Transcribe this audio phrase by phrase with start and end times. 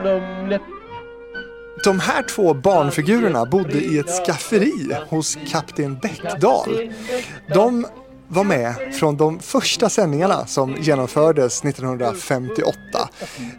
[0.00, 0.60] Humle
[1.84, 6.90] De här två barnfigurerna bodde i ett skafferi hos kapten Bäckdal.
[7.54, 7.86] De
[8.28, 12.78] var med från de första sändningarna som genomfördes 1958.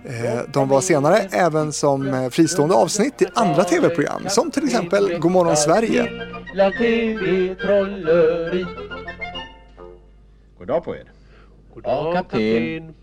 [0.06, 5.20] Eh, De var senare även som eh, fristående avsnitt i andra tv-program som till exempel
[5.20, 6.12] Godmorgon Sverige.
[6.56, 8.66] La TV-trolleri
[10.58, 11.12] God dag på er.
[11.74, 12.94] Goddag kapten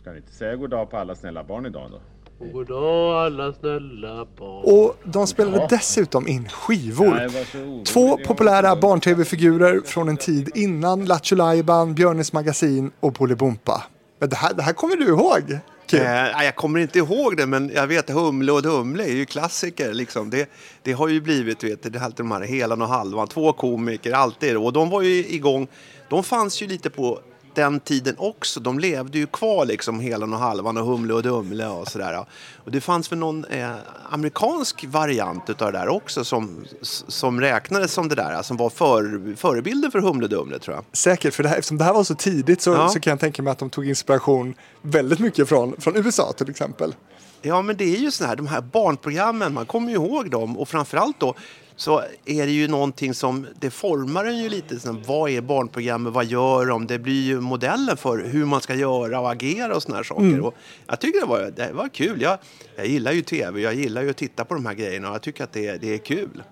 [0.00, 2.00] Ska ni inte säga god dag på alla snälla barn idag då?
[2.38, 7.84] Och goddag alla snälla barn Och de spelade dessutom in skivor.
[7.84, 13.82] Två populära barn-tv-figurer från en tid innan Lattjo Lajban, Björnes magasin och Bolibompa.
[14.18, 15.58] Men det här, det här kommer du ihåg?
[15.92, 19.24] Eh, nej, jag kommer inte ihåg det, men jag vet Humle och Dumle är ju
[19.24, 19.92] klassiker.
[19.92, 20.30] Liksom.
[20.30, 20.50] Det,
[20.82, 23.52] det har ju blivit, vet du, det är alltid de här Helan och Halvan, två
[23.52, 24.56] komiker, alltid.
[24.56, 25.68] Och de var ju igång,
[26.08, 27.20] de fanns ju lite på
[27.54, 28.60] den tiden också.
[28.60, 32.24] De levde ju kvar liksom, Helan och Halvan och Humle och Dumle och sådär.
[32.64, 33.70] Och det fanns väl någon eh,
[34.10, 36.64] amerikansk variant utav det där också som,
[37.08, 40.84] som räknades som det där, som var för, förebilden för Humle och Dumle tror jag.
[40.92, 42.88] Säkert, för det här, eftersom det här var så tidigt så, Ja.
[42.88, 46.50] så kan jag tänka mig att de tog inspiration väldigt mycket från, från USA till
[46.50, 46.94] exempel.
[47.42, 50.58] Ja, men det är ju så här, de här barnprogrammen, man kommer ju ihåg dem
[50.58, 51.34] och framförallt då
[51.76, 56.12] så är det ju någonting som, det formar en ju lite, här, vad är barnprogrammet,
[56.12, 56.86] vad gör de?
[56.86, 60.40] Det blir ju modellen för hur man ska göra och agera och såna här saker.
[60.40, 60.54] Och
[60.86, 62.22] jag tycker det var, det var kul.
[62.22, 62.38] Jag,
[62.76, 65.22] jag gillar ju tv, jag gillar ju att titta på de här grejerna och jag
[65.22, 66.42] tycker att det, det är kul.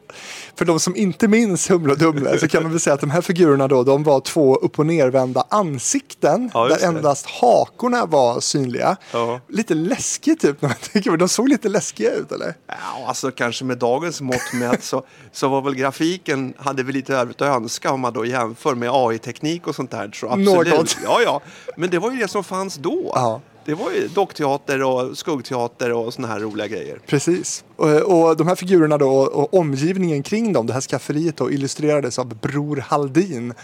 [0.54, 3.10] För de som inte minns Humle och Dumle så kan man väl säga att de
[3.10, 8.40] här figurerna då, de var två upp och nervända ansikten Ja, där endast hakorna var
[8.40, 8.96] synliga.
[9.12, 9.40] Ja.
[9.48, 11.22] Lite läskigt typ när man tänker på det.
[11.22, 12.54] De såg lite läskiga ut eller?
[12.66, 12.74] Ja,
[13.06, 17.42] alltså kanske med dagens mått mätt så, så var väl grafiken, hade vi lite övrigt
[17.42, 20.10] att önska om man då jämför med AI-teknik och sånt där.
[20.14, 20.74] Så absolut.
[20.74, 20.96] Något.
[21.05, 21.41] Ja, ja.
[21.77, 23.12] Men det var ju det som fanns då.
[23.14, 23.40] Ja.
[23.64, 27.00] Det var ju dockteater och skuggteater och såna här roliga grejer.
[27.06, 27.64] Precis.
[27.77, 32.18] Och, och de här figurerna då och omgivningen kring dem, det här skafferiet då illustrerades
[32.18, 33.55] av Bror Haldin.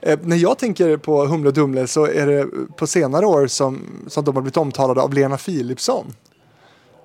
[0.00, 3.80] Eh, när jag tänker på Humle och Dumle så är det på senare år som,
[4.08, 6.14] som de har blivit omtalade av Lena Philipsson.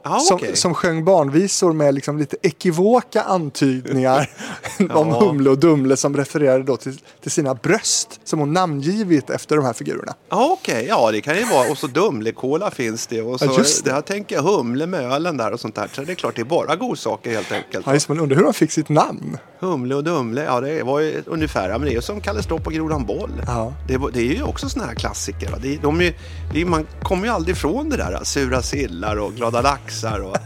[0.03, 0.55] Ja, som, okej.
[0.55, 4.29] som sjöng barnvisor med liksom lite ekivoka antydningar
[4.79, 5.19] om Ja.
[5.19, 9.65] Humle och Dumle som refererade då till, till sina bröst som hon namngivit efter de
[9.65, 10.13] här figurerna.
[10.29, 10.85] Ja, okej.
[10.89, 11.71] Ja, det kan ju vara.
[11.71, 13.21] Och så Dumlekola finns det.
[13.21, 13.91] Och så, Ja, just det.
[13.91, 15.89] Där tänker jag Humle med ölen där och sånt där.
[15.93, 17.85] Så det är klart, det är bara godsaker helt enkelt.
[17.85, 19.37] Ja, just, man undrar hur de fick sitt namn.
[19.59, 22.67] Humle och Dumle, ja det var ju ungefär, ja, men det är som Kalle Stropp
[22.67, 23.31] och Grodan Boll.
[23.47, 23.73] Ja.
[23.87, 25.55] Det, det är ju också såna här klassiker.
[25.61, 26.13] Det, de är,
[26.53, 28.19] det man kommer ju aldrig ifrån det där.
[28.23, 30.37] Sura sillar och glada laxar och,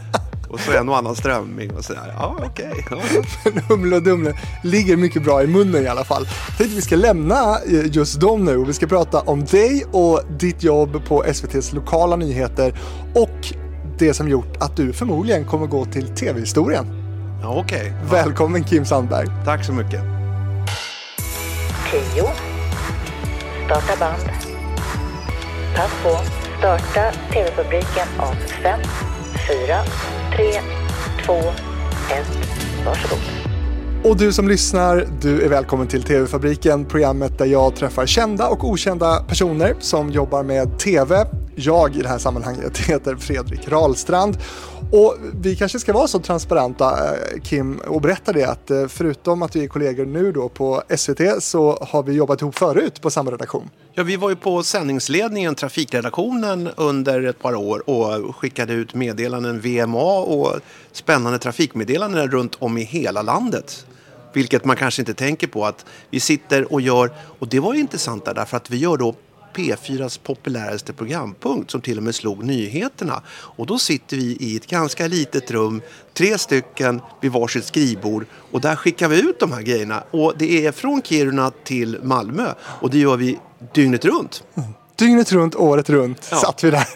[0.48, 2.14] och så en och annan strömming och sådär.
[2.18, 2.86] Ja, okej.
[2.90, 3.22] Ja, ja.
[3.54, 6.26] Men Humle och Dumle ligger mycket bra i munnen i alla fall.
[6.48, 9.84] Jag tänkte vi ska lämna eh, just dem nu och vi ska prata om dig
[9.92, 12.74] och ditt jobb på SVTs lokala nyheter
[13.14, 13.54] och
[13.98, 16.86] det som gjort att du förmodligen kommer gå till tv-historien.
[17.42, 17.92] ja okej.
[18.02, 19.26] Ja, Välkommen Kim Sandberg.
[19.44, 20.00] tack så mycket.
[21.90, 22.00] 10.
[23.66, 24.22] Starta band.
[25.76, 26.18] Pass på.
[26.58, 28.80] Starta TV-publiken om 5,
[29.48, 29.56] 4,
[30.36, 30.52] 3,
[31.24, 31.44] 2, 1.
[32.86, 33.18] Varsågod.
[34.04, 38.64] Och du som lyssnar, du är välkommen till TV-fabriken, programmet där jag träffar kända och
[38.64, 41.26] okända personer som jobbar med TV.
[41.54, 44.38] Jag i det här sammanhanget heter Fredrik Rahlstrand.
[44.96, 49.42] Och vi kanske ska vara så transparenta, eh, Kim, och berätta det att eh, förutom
[49.42, 53.10] att vi är kollegor nu då på SVT så har vi jobbat ihop förut på
[53.10, 53.70] samma redaktion.
[53.94, 59.60] Ja, vi var ju på sändningsledningen, trafikredaktionen, under ett par år och skickade ut meddelanden
[59.60, 60.60] VMA och
[60.92, 63.86] spännande trafikmeddelanden runt om i hela landet.
[64.32, 67.80] Vilket man kanske inte tänker på att vi sitter och gör, och det var ju
[67.80, 69.14] intressant där, därför att vi gör då
[69.54, 73.22] P4s populäraste programpunkt som till och med slog nyheterna.
[73.28, 75.82] Och då sitter vi i ett ganska litet rum,
[76.14, 80.04] tre stycken vid varsitt skrivbord och där skickar vi ut de här grejerna.
[80.10, 83.38] Och det är från Kiruna till Malmö och det gör vi
[83.74, 84.44] dygnet runt.
[84.96, 86.36] Dygnet runt, året runt Ja.
[86.36, 86.86] satt vi där.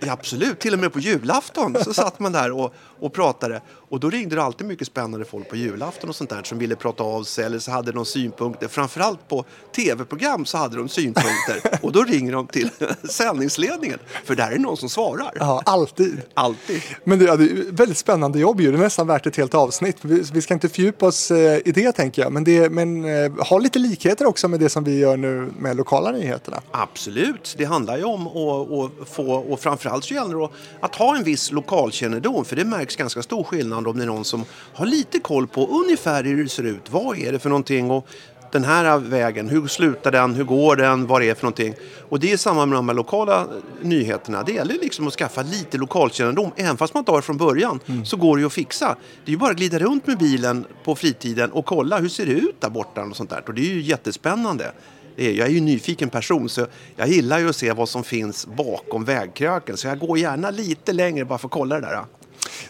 [0.00, 3.60] Ja, absolut, till och med på julafton så satt man där och, och pratade.
[3.88, 6.76] Och då ringde det alltid mycket spännande folk på julafton och sånt där som ville
[6.76, 8.68] prata av sig eller så hade de synpunkter.
[8.68, 9.44] Framförallt på
[9.76, 11.78] tv-program så hade de synpunkter.
[11.82, 12.70] Och då ringer de till
[13.04, 13.98] sändningsledningen.
[14.24, 15.32] För där är någon som svarar.
[15.38, 16.22] Ja, alltid.
[16.34, 16.82] Alltid.
[17.04, 18.72] Men det, ja, det är väldigt spännande jobb ju.
[18.72, 19.96] Det är nästan värt ett helt avsnitt.
[20.00, 22.32] Vi, vi ska inte fördjupa oss eh, i det tänker jag.
[22.32, 25.76] Men, det, men eh, har lite likheter också med det som vi gör nu med
[25.76, 26.60] lokala nyheterna.
[26.70, 30.50] Absolut, det handlar ju om att, att få, och framförallt så gäller det att,
[30.80, 34.24] att ha en viss lokalkännedom för det märks ganska stor skillnad om det är någon
[34.24, 34.44] som
[34.74, 38.08] har lite koll på ungefär hur det ser ut, vad är det för någonting och
[38.52, 41.74] den här vägen, hur slutar den, hur går den, vad det är för någonting.
[42.08, 43.46] Och det är samma med de här lokala
[43.82, 44.42] nyheterna.
[44.42, 46.50] Det gäller liksom att skaffa lite lokalkännedom.
[46.56, 48.96] Även fast man inte har det från början så går det ju att fixa.
[49.24, 52.26] Det är ju bara att glida runt med bilen på fritiden och kolla hur ser
[52.26, 53.42] det ut där borta och sånt där.
[53.46, 54.72] Och det är ju jättespännande.
[55.16, 56.66] Jag är ju en nyfiken person så
[56.96, 59.76] jag gillar ju att se vad som finns bakom vägkröken.
[59.76, 62.04] Så jag går gärna lite längre bara för att kolla det där.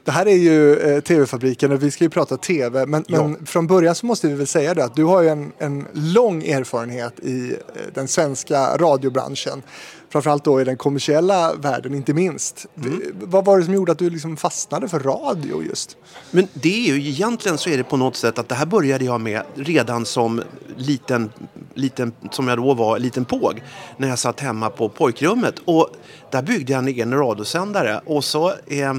[0.04, 2.86] Det här är ju eh, TV-fabriken och vi ska ju prata TV.
[2.86, 3.22] Men, Ja.
[3.28, 5.86] men från början så måste vi väl säga det att du har ju en, en
[5.92, 7.56] lång erfarenhet i eh,
[7.94, 9.62] den svenska radiobranschen.
[10.08, 12.66] Framförallt då i den kommersiella världen, inte minst.
[12.76, 13.02] Mm.
[13.20, 15.96] Vad var det som gjorde att du liksom fastnade för radio just?
[16.30, 19.04] Men det är ju egentligen så är det på något sätt att det här började
[19.04, 20.42] jag med redan som
[20.76, 21.30] liten,
[21.74, 23.62] liten som jag då var, liten påg.
[23.96, 25.54] När jag satt hemma på pojkrummet.
[25.64, 25.88] Och
[26.30, 28.00] där byggde jag en egen radiosändare.
[28.06, 28.94] Och så, eh,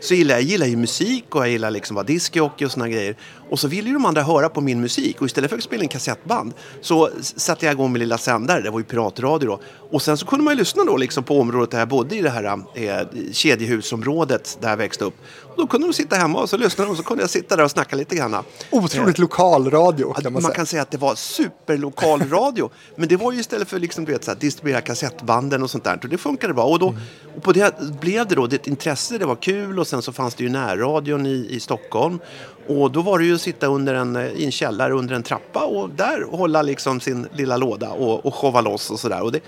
[0.00, 2.88] så gillar jag, gillar ju musik och jag gillar liksom att vara discjockey och såna
[2.88, 3.16] grejer.
[3.50, 5.20] Och så ville ju de andra höra på min musik.
[5.20, 8.60] Och istället för att spela in kassettband så satte jag igång min lilla sändare.
[8.60, 9.60] Det var ju piratradio då.
[9.90, 12.22] Och sen så kunde man ju lyssna då liksom på området där jag bodde i
[12.22, 12.44] det här
[12.74, 15.14] eh, kedjehusområdet där jag växte upp.
[15.56, 17.64] Då kunde de sitta hemma och så lyssnade de och så kunde jag sitta där
[17.64, 18.36] och snacka lite grann.
[18.70, 20.54] Otroligt lokal radio kan man, Man säga.
[20.54, 22.70] kan säga att det var superlokal radio.
[22.96, 25.84] men det var ju istället för liksom, du vet, så här, distribuera kassettbanden och sånt
[25.84, 25.98] där.
[26.02, 26.64] Och det funkade bra.
[26.64, 26.94] Och, då,
[27.36, 30.34] och på det blev det då ett intresse, det var kul och sen så fanns
[30.34, 32.18] det ju närradion i, i Stockholm.
[32.66, 35.22] Och då var det ju att sitta under en, eh, i en källare under en
[35.22, 39.22] trappa och där hålla liksom sin lilla låda och, och showa loss och sådär.
[39.22, 39.40] Och det,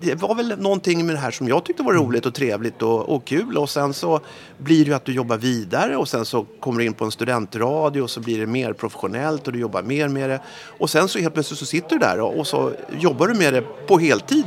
[0.00, 3.08] det var väl någonting med det här som jag tyckte var roligt och trevligt och,
[3.08, 3.58] och kul.
[3.58, 4.20] Och sen så
[4.58, 7.10] blir det ju att du jobbar vidare och sen så kommer du in på en
[7.10, 10.40] studentradio och så blir det mer professionellt och du jobbar mer med det.
[10.78, 13.54] Och sen så helt plötsligt så sitter du där och, och så jobbar du med
[13.54, 14.46] det på heltid.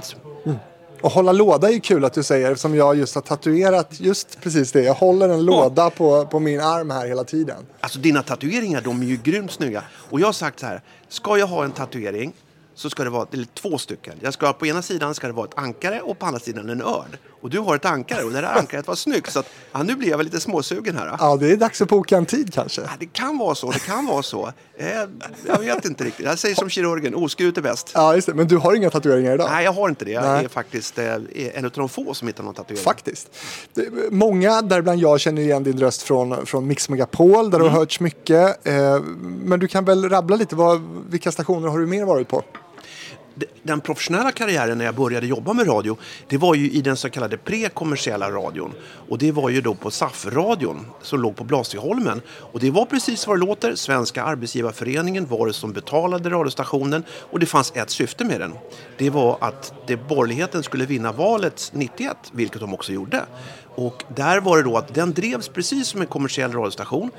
[1.02, 4.42] Och hålla låda är ju kul att du säger som jag just har tatuerat just
[4.42, 4.82] precis det.
[4.82, 7.58] Jag håller en låda på, på min arm här hela tiden.
[7.80, 9.84] Alltså dina tatueringar, de är ju grymt snygga.
[9.92, 12.34] Och jag har sagt så här, ska jag ha en tatuering
[12.76, 14.14] så ska det vara eller två stycken.
[14.22, 16.82] Jag ska, på ena sidan ska det vara ett ankare och på andra sidan en
[16.82, 17.16] örn.
[17.42, 19.32] Och du har ett ankare och det där ankaret var snyggt.
[19.32, 21.16] Så att, ja, nu blir jag väl lite småsugen här.
[21.20, 22.82] Ja, det är dags att boka en tid kanske.
[22.82, 24.52] Ja, det kan vara så, det kan vara så.
[24.78, 24.88] Eh,
[25.48, 26.26] jag vet inte riktigt.
[26.26, 27.92] Jag säger som kirurgen, oskuret är bäst.
[27.94, 28.34] Ja, just det.
[28.34, 29.48] Men du har inga tatueringar idag?
[29.52, 30.12] Nej, jag har inte det.
[30.12, 30.46] Jag Nej.
[30.46, 31.16] är faktiskt eh,
[31.54, 32.84] en av de få som inte har någon tatuering.
[32.84, 33.30] Faktiskt.
[34.12, 37.74] Många, däribland jag, känner igen din röst från, från Mix Megapol där du Mm.
[37.74, 38.68] har hörts mycket.
[38.68, 42.44] Eh, men du kan väl rabbla lite, vad, vilka stationer har du mer varit på?
[43.64, 45.98] Den professionella karriären när jag började jobba med radio,
[46.28, 48.74] det var ju i den så kallade prekommersiella radion.
[49.10, 52.22] Och det var ju då på SAF-radion som låg på Blasieholmen.
[52.30, 53.76] Och det var precis vad det låter.
[53.76, 58.54] Svenska Arbetsgivarföreningen var det som betalade radiostationen och det fanns ett syfte med den.
[58.98, 63.26] Det var att det borgerligheten skulle vinna valet 91, vilket de också gjorde.
[63.76, 67.12] Och där var det då att den drevs precis som en kommersiell radiostation.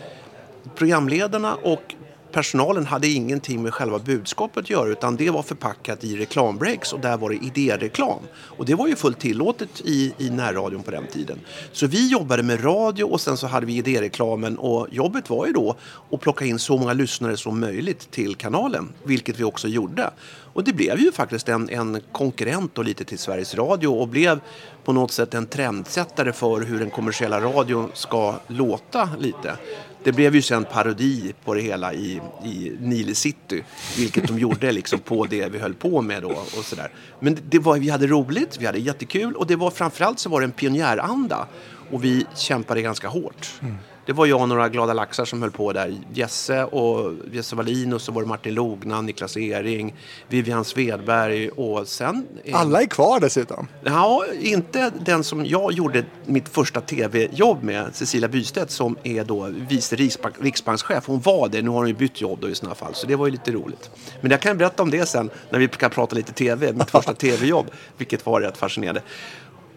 [0.75, 1.95] Programledarna och
[2.33, 7.01] personalen hade ingenting med själva budskapet att göra utan det var förpackat i reklambreaks och
[7.01, 8.19] där var det idéreklam.
[8.35, 11.39] Och det var ju fullt tillåtet i, i närradion på den tiden.
[11.73, 15.53] Så vi jobbade med radio och sen så hade vi idéreklamen och jobbet var ju
[15.53, 15.77] då
[16.11, 20.11] att plocka in så många lyssnare som möjligt till kanalen, vilket vi också gjorde.
[20.53, 24.41] Och det blev ju faktiskt en, en konkurrent och lite till Sveriges Radio och blev
[24.85, 29.57] på något sätt en trendsättare för hur den kommersiella radion ska låta lite.
[30.05, 33.65] Det blev ju sen parodi på det hela i, i Nile City,
[33.97, 36.91] vilket de gjorde liksom på det vi höll på med då och sådär.
[37.21, 40.41] Men det var, vi hade roligt, vi hade jättekul och det var framförallt så var
[40.41, 41.47] det en pionjäranda
[41.91, 43.51] och vi kämpade ganska hårt.
[43.61, 43.77] Mm.
[44.07, 45.95] Det var jag och några glada laxar som höll på där.
[46.15, 49.95] Jesse och Jesse Wallin och så var det Martin Logna, Niklas Ering,
[50.29, 52.27] Vivian Svedberg och sen...
[52.53, 53.69] Alla är kvar dessutom.
[53.85, 59.49] Ja, inte den som jag gjorde mitt första tv-jobb med, Cecilia Bystedt som är då
[59.69, 61.07] vice riksbank, riksbankschef.
[61.07, 63.17] Hon var det, nu har hon ju bytt jobb då i sådana fall, så det
[63.17, 63.91] var ju lite roligt.
[64.21, 67.15] Men jag kan berätta om det sen när vi kan prata lite tv, mitt första
[67.25, 67.67] tv-jobb,
[67.97, 69.03] vilket var rätt fascinerande.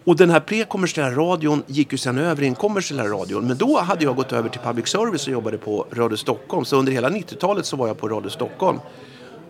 [0.06, 3.48] Och den här prekommersiella radion gick ju sen över i den kommersiella radion.
[3.48, 6.66] Men då hade jag gått över till public service och jobbade på Radio Stockholm.
[6.66, 8.80] Så under hela 90-talet så var jag på Radio Stockholm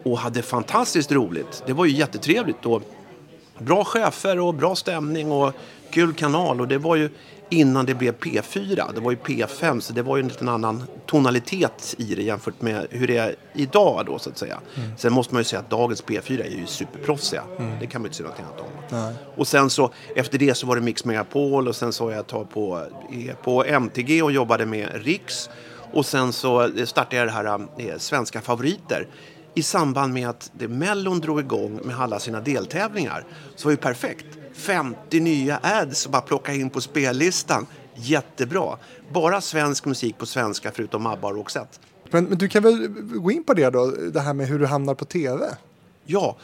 [0.03, 1.63] och hade fantastiskt roligt.
[1.67, 2.65] Det var ju jättetrevligt.
[2.65, 2.81] Och
[3.57, 5.53] bra chefer och bra stämning och
[5.89, 6.61] kul kanal.
[6.61, 7.09] Och det var ju
[7.49, 8.93] innan det blev P4.
[8.93, 12.61] Det var ju P5 så det var ju en liten annan tonalitet i det jämfört
[12.61, 14.59] med hur det är idag då så att säga.
[14.97, 17.43] Sen måste man ju säga att dagens P4 är ju superproffsiga.
[17.79, 19.13] Det kan man ju inte säga något annat om.
[19.35, 22.27] Och sen så efter det så var det Mix Megapol och sen så har jag
[22.27, 25.49] tagit på, eh, på MTG och jobbade med Riks.
[25.93, 29.07] Och sen så startade jag det här eh, Svenska favoriter
[29.53, 33.25] i samband med att det Mellon drog igång med alla sina deltävlingar
[33.55, 34.25] så var det ju perfekt.
[34.55, 37.65] 50 nya ads att bara plocka in på spellistan.
[37.95, 38.77] Jättebra.
[39.13, 41.79] Bara svensk musik på svenska förutom ABBA och Roxette.
[42.09, 44.65] Men, men du kan väl gå in på det då, det här med hur du
[44.65, 45.45] hamnar på tv?
[46.05, 46.37] Ja,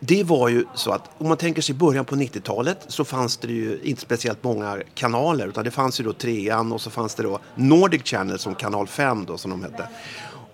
[0.00, 3.52] det var ju så att om man tänker sig början på 90-talet så fanns det
[3.52, 7.22] ju inte speciellt många kanaler utan det fanns ju då trean och så fanns det
[7.22, 9.88] då Nordic Channel som kanal 5 då som de hette.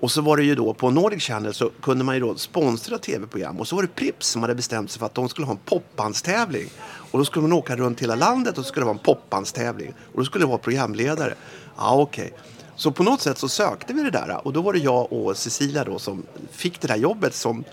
[0.03, 2.99] Och så var det ju då på Nordic Channel så kunde man ju då sponsra
[2.99, 5.53] tv-program och så var det Prips som hade bestämt sig för att de skulle ha
[5.53, 6.67] en popbandstävling.
[7.11, 9.95] Och då skulle man åka runt hela landet och så skulle det vara en popbandstävling.
[10.13, 11.35] Och då skulle det vara programledare.
[11.77, 12.33] Ja, okej.
[12.77, 15.37] Så på något sätt så sökte vi det där och då var det jag och
[15.37, 17.65] Cecilia då som fick det där jobbet som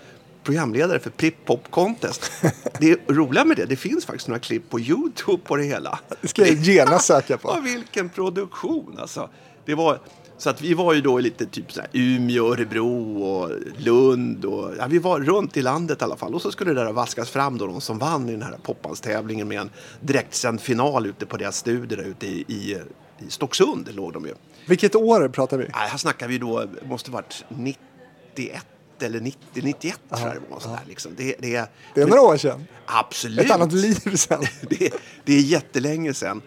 [0.42, 2.32] programledare för Prip Pop Contest.
[2.80, 5.98] Det roliga med det, det finns faktiskt några klipp på Youtube på det hela.
[6.20, 7.48] Det ska jag genast söka på.
[7.54, 9.28] Ja, vilken produktion alltså.
[9.64, 10.00] Det var,
[10.40, 14.44] så att vi var ju då i lite typ så här Umeå, Örebro och Lund.
[14.44, 16.34] Och, ja, vi var runt i landet i alla fall.
[16.34, 19.48] Och så skulle det där vaskas fram då de som vann i den här popbandstävlingen
[19.48, 19.70] med en
[20.00, 22.78] direktsänd final ute på deras studier där ute i, i,
[23.18, 24.34] i Stocksund låg de ju.
[24.66, 25.64] Vilket år pratar vi?
[25.64, 28.66] Nej, här snackar vi då, måste varit 91
[29.00, 30.60] eller 90, 91 tror jag det var.
[30.60, 31.12] Sådär, liksom.
[31.16, 32.66] det, det, Det är några år sedan.
[32.86, 33.44] Absolut.
[33.44, 34.44] Ett annat liv sedan.
[34.70, 34.92] det,
[35.24, 36.42] det är jättelänge sedan.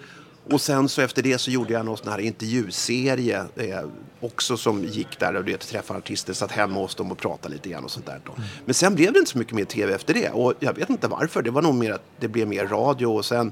[0.52, 3.80] Och sen så efter det så gjorde jag någon sån här intervjuserie eh,
[4.20, 7.70] också som gick där och det träffade artister, satt hemma hos dem och pratade lite
[7.70, 8.22] grann och sånt där.
[8.26, 8.32] Då.
[8.66, 11.08] Men sen blev det inte så mycket mer tv efter det och jag vet inte
[11.08, 11.42] varför.
[11.42, 13.52] Det var nog mer att det blev mer radio och sen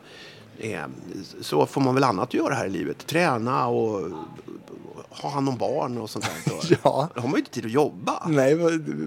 [0.59, 0.81] eh,
[1.41, 3.07] så får man väl annat att göra här i livet.
[3.07, 4.11] Träna och
[5.11, 6.51] ha hand om barn och sånt där.
[6.51, 6.75] Då.
[6.83, 7.09] Ja.
[7.15, 8.27] Då har man ju inte tid att jobba.
[8.27, 8.55] Nej,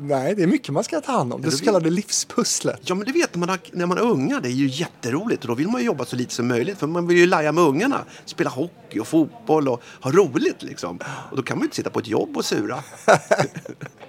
[0.01, 1.43] nej, det är mycket man ska ta hand om.
[1.43, 2.81] Det det så kallade livspusslet.
[2.83, 4.41] Ja, men det vet man när man är unga.
[4.41, 6.87] Det är ju jätteroligt och då vill man ju jobba så lite som möjligt för
[6.87, 8.05] man vill ju laja med ungarna.
[8.25, 10.99] Spela hockey och fotboll och ha roligt liksom.
[11.31, 12.83] Och då kan man ju inte sitta på ett jobb och sura.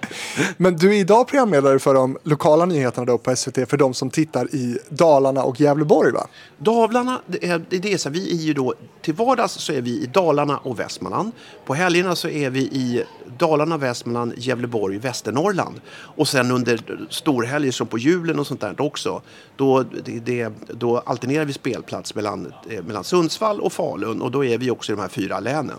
[0.56, 4.10] Men du är idag programledare för de lokala nyheterna då på SVT för de som
[4.10, 6.26] tittar i Dalarna och Gävleborg va?
[6.58, 9.90] Dalarna, det är, det är så, vi är ju då, till vardags så är vi
[9.90, 11.32] i Dalarna och Västmanland.
[11.66, 13.04] På helgerna så är vi i
[13.38, 15.80] Dalarna, Västmanland, Gävleborg, Västernorrland.
[15.90, 19.22] Och sen under storhelger som på julen och sånt där också,
[19.56, 19.84] då,
[20.24, 24.70] det, då alternerar vi spelplats mellan, eh, mellan Sundsvall och Falun och då är vi
[24.70, 25.78] också i de här fyra länen.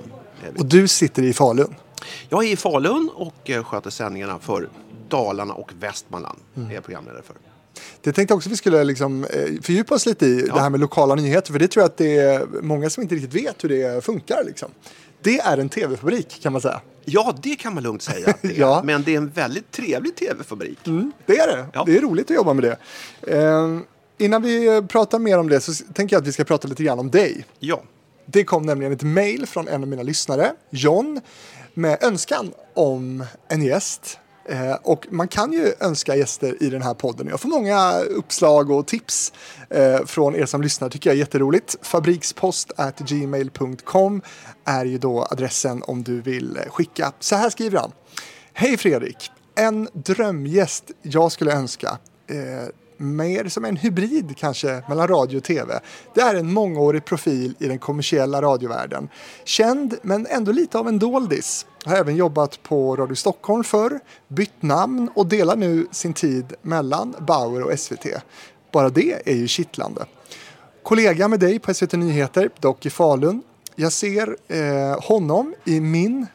[0.58, 1.76] Och du sitter i Falun.
[2.30, 4.70] Jag är i Falun och eh, sköter sändningarna för
[5.10, 6.40] Dalarna och Västmanland.
[6.56, 7.36] är jag programledare för.
[8.02, 10.80] Det tänkte jag också vi skulle liksom, eh, fördjupa oss lite i, det här med
[10.80, 11.52] lokala nyheter.
[11.52, 14.44] För det tror jag att det är många som inte riktigt vet hur det funkar.
[14.46, 14.70] Liksom.
[15.22, 16.82] Det är en tv-fabrik kan man säga.
[17.06, 18.60] Ja, det kan man lugnt säga att det är.
[18.60, 18.82] Ja.
[18.86, 20.88] Men det är en väldigt trevlig tv-fabrik.
[20.88, 21.66] Mm, det är det.
[21.74, 21.84] Ja.
[21.86, 22.78] Det är roligt att jobba med det.
[23.38, 23.80] Eh,
[24.18, 27.00] innan vi pratar mer om det så tänker jag att vi ska prata lite grann
[27.00, 27.46] om dig.
[27.60, 27.84] Ja.
[28.30, 31.22] Det kom nämligen ett mejl från en av mina lyssnare, John,
[31.74, 34.20] med önskan om en gäst.
[34.50, 37.28] Eh, och man kan ju önska gäster i den här podden.
[37.28, 39.34] Jag får många uppslag och tips
[39.70, 40.90] eh, från er som lyssnar.
[40.90, 41.76] tycker jag är jätteroligt.
[41.82, 44.22] Fabrikspost at gmail.com
[44.66, 47.12] är ju då adressen om du vill skicka.
[47.20, 47.92] Så här skriver han.
[48.54, 49.32] Hej Fredrik!
[49.56, 51.98] En drömgäst jag skulle önska
[52.30, 55.80] eh, mer som en hybrid kanske mellan radio och tv.
[56.14, 59.10] Det är en mångårig profil i den kommersiella radiovärlden.
[59.44, 61.66] Känd men ändå lite av en doldis.
[61.86, 67.16] Har även jobbat på Radio Stockholm förr, bytt namn och delar nu sin tid mellan
[67.20, 68.06] Bauer och SVT.
[68.72, 70.06] Bara det är ju kittlande.
[70.84, 73.44] Kollega med dig på SVT Nyheter, dock i Falun.
[73.76, 76.28] Jag ser eh, honom i min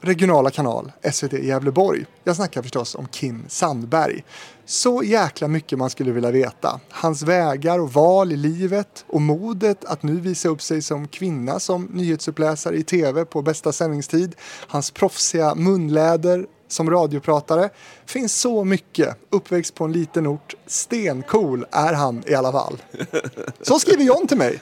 [0.00, 2.04] regionala kanal, SVT Gävleborg.
[2.24, 4.24] Jag snackar förstås om Kim Sandberg.
[4.70, 6.80] Så jäkla mycket man skulle vilja veta.
[6.90, 11.60] Hans vägar och val i livet och modet att nu visa upp sig som kvinna
[11.60, 14.34] som nyhetsuppläsare i tv på bästa sändningstid.
[14.66, 17.70] Hans proffsiga munläder som radiopratare.
[18.06, 19.16] Finns så mycket.
[19.30, 20.54] Uppväxt på en liten ort.
[20.66, 22.82] Stencool är han i alla fall.
[23.62, 24.60] Så skriver John till mig.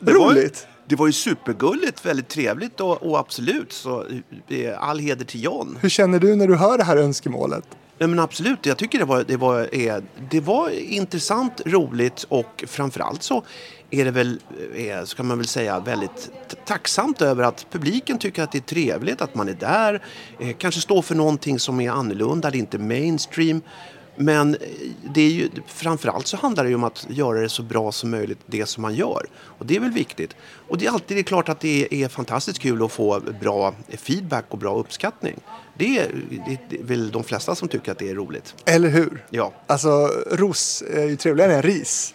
[0.00, 0.66] Roligt.
[0.88, 4.04] det var ju supergulligt, väldigt trevligt och, och absolut så
[4.48, 5.78] eh, all heder till John.
[5.80, 7.64] Hur känner du när du hör det här önskemålet?
[7.98, 9.68] Nej, men absolut, jag tycker det var, det, var,
[10.30, 13.44] det var intressant, roligt och framförallt så
[13.90, 14.40] är det väl,
[14.74, 16.30] eh, ska man väl säga, väldigt
[16.64, 20.02] tacksamt över att publiken tycker att det är trevligt, att man är där,
[20.40, 23.62] eh, kanske står för någonting som är annorlunda, det är inte mainstream.
[24.16, 24.60] Men eh,
[25.14, 28.10] det är ju, framförallt så handlar det ju om att göra det så bra som
[28.10, 29.26] möjligt, det som man gör.
[29.58, 30.36] Och det är väl viktigt.
[30.68, 33.74] Och det är alltid det är klart att det är fantastiskt kul att få bra
[33.88, 35.40] feedback och bra uppskattning.
[35.78, 36.10] Det är,
[36.70, 38.54] det är väl de flesta som tycker att det är roligt.
[38.64, 39.24] Eller hur?
[39.30, 39.52] Ja.
[39.66, 39.88] Alltså,
[40.30, 42.14] ros är ju trevligare än ris.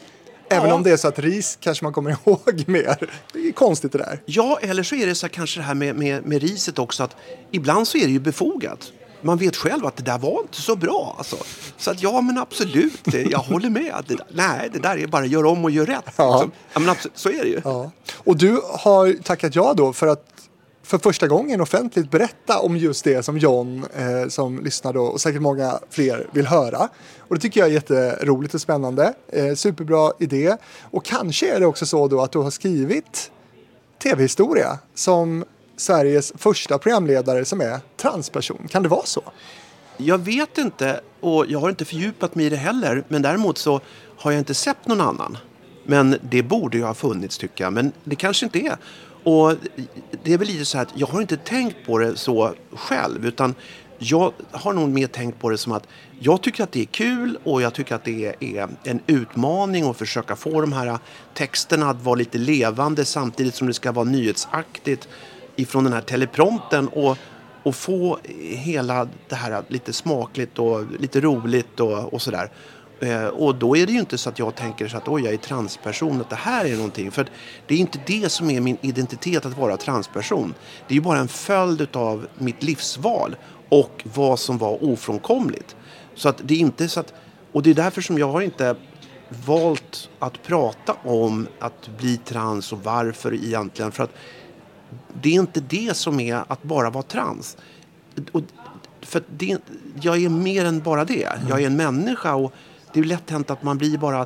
[0.49, 0.75] Även Ja.
[0.75, 3.09] om det är så att ris kanske man kommer ihåg mer.
[3.33, 4.21] Det är konstigt det där.
[4.25, 7.15] Ja, eller så är det så kanske det här med, med, med riset också att
[7.51, 8.91] ibland så är det ju befogat.
[9.21, 11.15] Man vet själv att det där var inte så bra.
[11.17, 11.37] Alltså.
[11.77, 13.93] Så att ja, men absolut, det- jag håller med.
[13.93, 16.03] Att det där, nej, det där är bara gör om och gör rätt.
[16.15, 16.33] Ja.
[16.35, 16.51] Liksom.
[16.73, 17.61] Ja, men absolut, så är det ju.
[17.63, 17.91] Ja.
[18.15, 20.25] Och du har tackat ja då för att
[20.83, 25.21] för första gången offentligt berätta om just det som John eh, som lyssnar då och
[25.21, 26.89] säkert många fler vill höra.
[27.19, 29.13] Och det tycker jag är jätteroligt och spännande.
[29.27, 30.57] Eh, superbra idé.
[30.81, 33.31] Och kanske är det också så då att du har skrivit
[34.03, 35.45] tv-historia som
[35.77, 38.67] Sveriges första programledare som är transperson.
[38.69, 39.21] Kan det vara så?
[39.97, 43.03] Jag vet inte och jag har inte fördjupat mig i det heller.
[43.07, 43.81] Men däremot så
[44.17, 45.37] har jag inte sett någon annan.
[45.85, 47.73] Men det borde ju ha funnits tycker jag.
[47.73, 48.77] Men det kanske inte är.
[49.23, 49.53] Och
[50.23, 53.25] det är väl lite så här att jag har inte tänkt på det så själv.
[53.25, 53.55] Utan
[53.97, 55.87] jag har nog mer tänkt på det som att
[56.19, 59.97] jag tycker att det är kul och jag tycker att det är en utmaning att
[59.97, 60.97] försöka få de här
[61.33, 65.07] texterna att vara lite levande samtidigt som det ska vara nyhetsaktigt
[65.55, 67.17] ifrån den här teleprompten och,
[67.63, 72.49] och få hela det här lite smakligt och lite roligt och, och sådär.
[72.99, 75.33] Eh, och då är det ju inte så att jag tänker så att oj, jag
[75.33, 77.11] är transperson, att det här är någonting.
[77.11, 77.27] För
[77.67, 80.53] det är inte det som är min identitet att vara transperson.
[80.87, 83.35] Det är ju bara en följd av mitt livsval
[83.69, 85.75] och vad som var ofrånkomligt.
[86.15, 87.13] Så att det är inte så att,
[87.51, 88.75] och det är därför som jag har inte
[89.45, 93.91] valt att prata om att bli trans och varför egentligen.
[93.91, 94.13] För att
[95.21, 97.57] det är inte det som är att bara vara trans.
[98.31, 98.41] Och
[99.01, 99.57] för det,
[100.01, 101.29] jag är mer än bara det.
[101.49, 102.53] Jag är en människa och
[102.93, 104.25] det är lätt hänt att man blir bara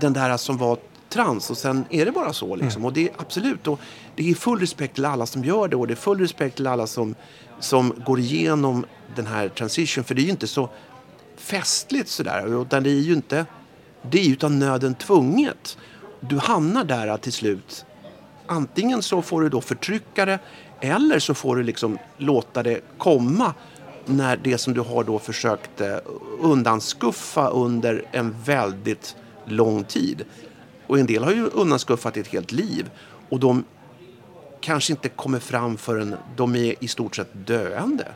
[0.00, 2.56] den där som var trans och sen är det bara så.
[2.56, 2.84] Liksom.
[2.84, 3.80] Och det är absolut, och
[4.16, 6.66] det är full respekt till alla som gör det och det är full respekt till
[6.66, 7.14] alla som,
[7.60, 10.04] som går igenom den här transition.
[10.04, 10.70] För det är ju inte så
[11.36, 13.46] festligt sådär, utan det är ju inte,
[14.02, 15.78] det är ju utan nöden tvunget.
[16.20, 17.84] Du hamnar där till slut.
[18.46, 20.38] Antingen så får du då förtrycka det
[20.80, 23.54] eller så får du liksom låta det komma
[24.08, 25.96] när det som du har då försökt eh,
[26.40, 30.24] undanskuffa under en väldigt lång tid.
[30.86, 32.90] Och en del har ju undanskuffat ett helt liv.
[33.28, 33.64] Och de
[34.60, 38.06] kanske inte kommer fram förrän de är i stort sett döende.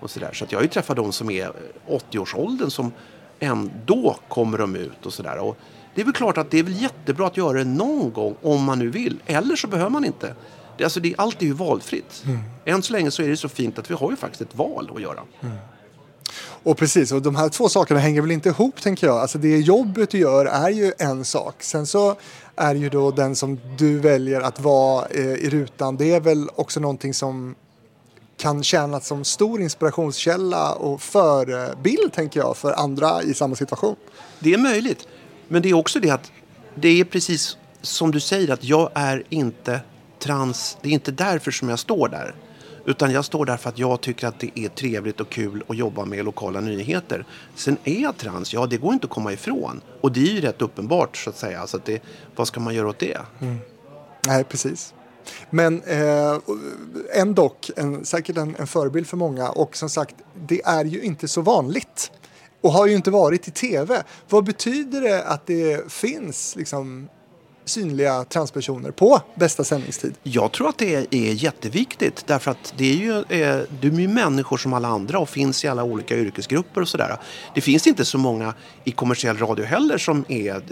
[0.00, 0.32] Och så där.
[0.32, 1.52] så att jag har ju träffat de som är
[1.88, 2.92] 80-årsåldern som
[3.38, 5.54] ändå kommer de ut och sådär.
[5.94, 8.64] Det är väl klart att det är väl jättebra att göra det någon gång om
[8.64, 9.22] man nu vill.
[9.26, 10.34] Eller så behöver man inte.
[10.78, 12.22] Det, alltså det, allt är ju valfritt.
[12.26, 12.38] Mm.
[12.64, 14.90] Än så länge så är det så fint att vi har ju faktiskt ett val
[14.94, 15.20] att göra.
[15.40, 15.56] Mm.
[16.38, 19.16] Och precis, och de här två sakerna hänger väl inte ihop tänker jag.
[19.16, 21.62] Alltså det jobbet du gör är ju en sak.
[21.62, 22.16] Sen så
[22.56, 25.96] är ju då den som du väljer att vara eh, i rutan.
[25.96, 27.54] Det är väl också någonting som
[28.36, 33.96] kan tjäna som stor inspirationskälla och förebild tänker jag för andra i samma situation.
[34.38, 35.08] Det är möjligt.
[35.48, 36.32] Men det är också det att
[36.74, 39.80] det är precis som du säger att jag är inte
[40.24, 40.78] trans.
[40.82, 42.34] Det är inte därför som jag står där.
[42.86, 45.76] Utan jag står där för att jag tycker att det är trevligt och kul att
[45.76, 47.26] jobba med lokala nyheter.
[47.54, 49.80] Sen är jag trans, ja det går inte att komma ifrån.
[50.00, 51.66] Och det är ju rätt uppenbart så att säga.
[51.66, 52.02] Så att det,
[52.36, 53.18] vad ska man göra åt det?
[53.40, 53.58] Mm.
[54.26, 54.94] Nej, precis.
[55.50, 56.38] Men eh,
[57.14, 59.48] ändå en, säkert en, en förebild för många.
[59.48, 60.14] Och som sagt,
[60.48, 62.10] det är ju inte så vanligt.
[62.60, 64.02] Och har ju inte varit i tv.
[64.28, 67.08] Vad betyder det att det finns liksom,
[67.64, 70.14] synliga transpersoner på bästa sändningstid?
[70.22, 74.08] Jag tror att det är jätteviktigt därför att det är ju, eh, du är ju
[74.08, 77.16] människor som alla andra och finns i alla olika yrkesgrupper och sådär.
[77.54, 80.62] Det finns inte så många i kommersiell radio heller som är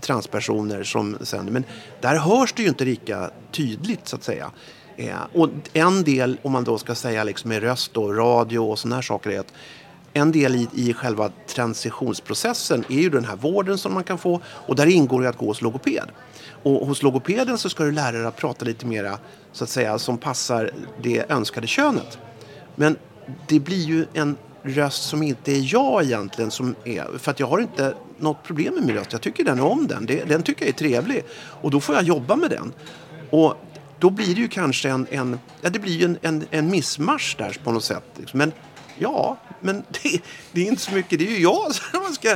[0.00, 1.64] transpersoner som sänder men
[2.00, 4.50] där hörs det ju inte lika tydligt så att säga.
[4.96, 8.78] Eh, och en del, om man då ska säga liksom med röst och radio och
[8.78, 9.52] sådana här saker är att
[10.12, 14.40] en del i, i själva transitionsprocessen är ju den här vården som man kan få
[14.46, 16.08] och där ingår ju att gå hos logoped.
[16.62, 19.18] Och hos logopeden så ska du lära dig att prata lite mera
[19.52, 20.70] så att säga som passar
[21.02, 22.18] det önskade könet.
[22.76, 22.96] Men
[23.46, 27.46] det blir ju en röst som inte är jag egentligen som är, för att jag
[27.46, 29.12] har inte något problem med min röst.
[29.12, 30.06] Jag tycker den om den.
[30.06, 32.72] Det, den tycker jag är trevlig och då får jag jobba med den.
[33.30, 33.54] Och
[33.98, 37.56] då blir det ju kanske en, en ja det blir en, en, en missmarsch där
[37.64, 38.04] på något sätt.
[38.16, 38.38] Liksom.
[38.38, 38.52] Men
[39.02, 40.20] Ja, men det,
[40.52, 41.18] det, är inte så mycket.
[41.18, 42.28] Det är ju jag som man ska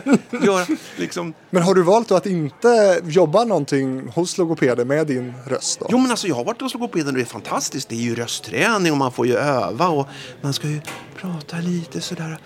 [0.47, 0.67] göra.
[0.97, 1.35] Liksom.
[1.51, 5.81] Men har du valt att inte jobba någonting hos logopeder med din röst?
[5.81, 5.87] Då?
[5.91, 7.89] Jo, men alltså jag har varit hos logopeden och det är fantastiskt.
[7.89, 10.09] Det är ju röstträning och man får ju öva och
[10.41, 10.81] man ska ju
[11.17, 12.39] prata lite sådär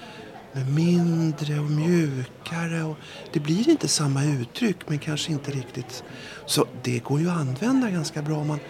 [0.53, 2.83] mindre och mjukare.
[2.85, 2.97] Och
[3.33, 6.05] det blir inte samma uttryck, men kanske inte riktigt.
[6.47, 8.61] Så det går ju att använda ganska bra om man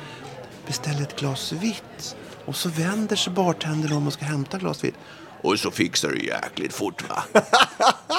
[0.66, 4.94] beställer ett glas vitt och så vänder sig bartendern om och ska hämta glas vitt.
[5.42, 7.24] Och så fixar du jäkligt fort va.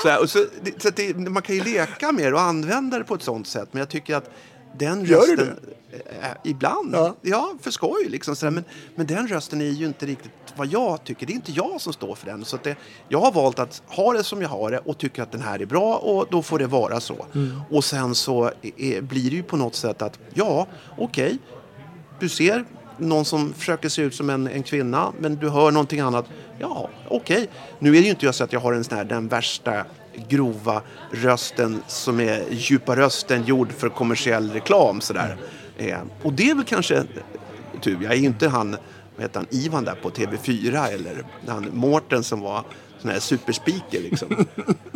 [0.01, 0.45] så, här, och så,
[0.77, 3.69] så det, man kan ju leka med det och använda det på ett sånt sätt.
[3.71, 4.29] Men jag tycker att
[4.77, 5.37] den Gör rösten...
[5.37, 5.75] du det?
[5.91, 6.95] Äh, ibland.
[6.95, 7.15] Ja.
[7.21, 8.35] ja, för skoj liksom.
[8.35, 8.63] Så där, men,
[8.95, 11.25] men den rösten är ju inte riktigt vad jag tycker.
[11.25, 12.45] Det är inte jag som står för den.
[12.45, 12.75] Så det,
[13.09, 15.61] jag har valt att ha det som jag har det och tycker att den här
[15.61, 17.25] är bra och då får det vara så.
[17.35, 17.61] Mm.
[17.69, 21.37] Och sen så är, blir det ju på något sätt att ja, okej, okay,
[22.19, 22.65] du ser
[22.99, 26.25] någon som försöker se ut som en, en kvinna men du hör någonting annat.
[26.59, 27.49] Ja, okej.
[27.79, 29.85] Nu är det ju inte jag så att jag har en sån här, den värsta
[30.27, 30.81] grova
[31.11, 35.37] rösten som är djupa rösten gjord för kommersiell reklam sådär.
[35.77, 37.03] Eh, och det är väl kanske
[37.81, 37.97] tur.
[38.01, 38.71] Jag är ju inte han,
[39.15, 42.63] vad heter han, Ivan där på TV4 eller han Mårten som var
[43.01, 44.45] sån här superspeaker liksom.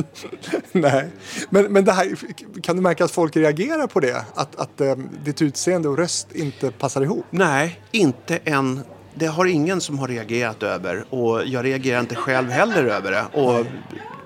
[0.71, 1.09] Nej.
[1.49, 2.15] Men, men det här,
[2.61, 4.25] kan du märka att folk reagerar på det?
[4.35, 7.25] Att, att eh, ditt utseende och röst inte passar ihop?
[7.29, 8.81] Nej, inte än.
[9.15, 13.25] Det har ingen som har reagerat över och jag reagerar inte själv heller över det.
[13.41, 13.65] Och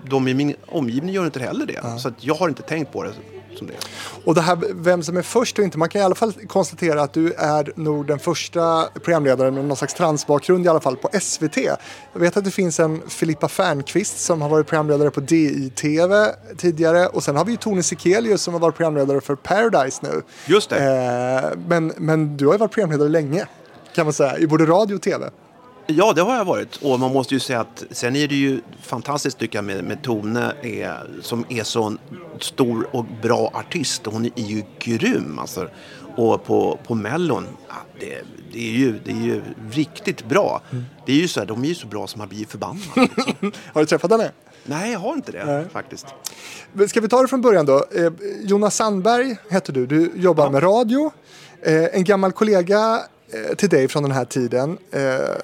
[0.10, 2.00] de i min omgivning gör inte heller det.
[2.00, 3.12] Så att jag har inte tänkt på det
[3.58, 3.74] som det.
[4.26, 7.02] Och det här vem som är först och inte, man kan i alla fall konstatera
[7.02, 11.10] att du är nog den första programledaren med någon slags transbakgrund i alla fall på
[11.22, 11.58] SVT.
[12.14, 17.08] Jag vet att det finns en Filippa Fernqvist som har varit programledare på DI-TV tidigare
[17.08, 20.22] och sen har vi ju Tone Sekelius som har varit programledare för Paradise nu.
[20.46, 20.78] Just det.
[20.78, 23.48] Eh, men, men du har ju varit programledare länge
[23.98, 25.30] kan man säga, i både radio och TV.
[25.90, 26.76] Ja, det har jag varit.
[26.76, 30.02] Och man måste ju säga att sen är det ju fantastiskt tycker jag med, med
[30.02, 32.00] Tone är, som är så en
[32.40, 34.06] stor och bra artist.
[34.06, 35.70] Hon är ju grym alltså.
[36.16, 38.22] Och på, på Mellon, ja, det,
[38.54, 40.62] det, är ju, det är ju riktigt bra.
[41.06, 42.82] Det är ju så här, de är ju så bra som man blir förbannad.
[42.96, 43.52] Liksom.
[43.74, 44.32] Har du träffat henne?
[44.64, 45.66] Nej, jag har inte det Nej.
[45.72, 46.06] faktiskt.
[46.88, 47.86] Ska vi ta det från början då?
[47.96, 49.86] Eh, Jonas Sandberg heter du.
[49.86, 51.12] Du jobbar med radio.
[51.62, 53.00] Eh, en gammal kollega
[53.58, 55.36] till dig från den här tiden eh,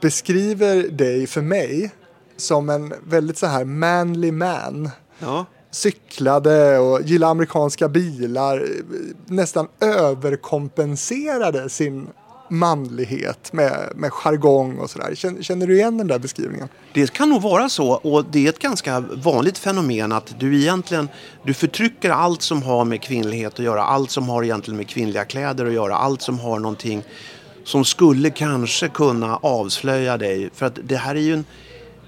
[0.00, 1.90] beskriver dig för mig
[2.36, 4.90] som en väldigt så här manly man.
[5.18, 5.46] Ja.
[5.70, 8.56] Cyklade och gillade amerikanska bilar.
[8.60, 8.66] eh,
[9.26, 12.08] Nästan överkompenserade sin
[12.50, 15.14] manlighet med, med jargong och sådär.
[15.14, 16.68] Känner, känner du igen den där beskrivningen?
[16.94, 21.08] Det kan nog vara så och det är ett ganska vanligt fenomen att du egentligen
[21.44, 25.24] du förtrycker allt som har med kvinnlighet att göra, allt som har egentligen med kvinnliga
[25.24, 27.04] kläder att göra, allt som har någonting
[27.64, 30.50] som skulle kanske kunna avslöja dig.
[30.54, 31.44] För att det här är ju en,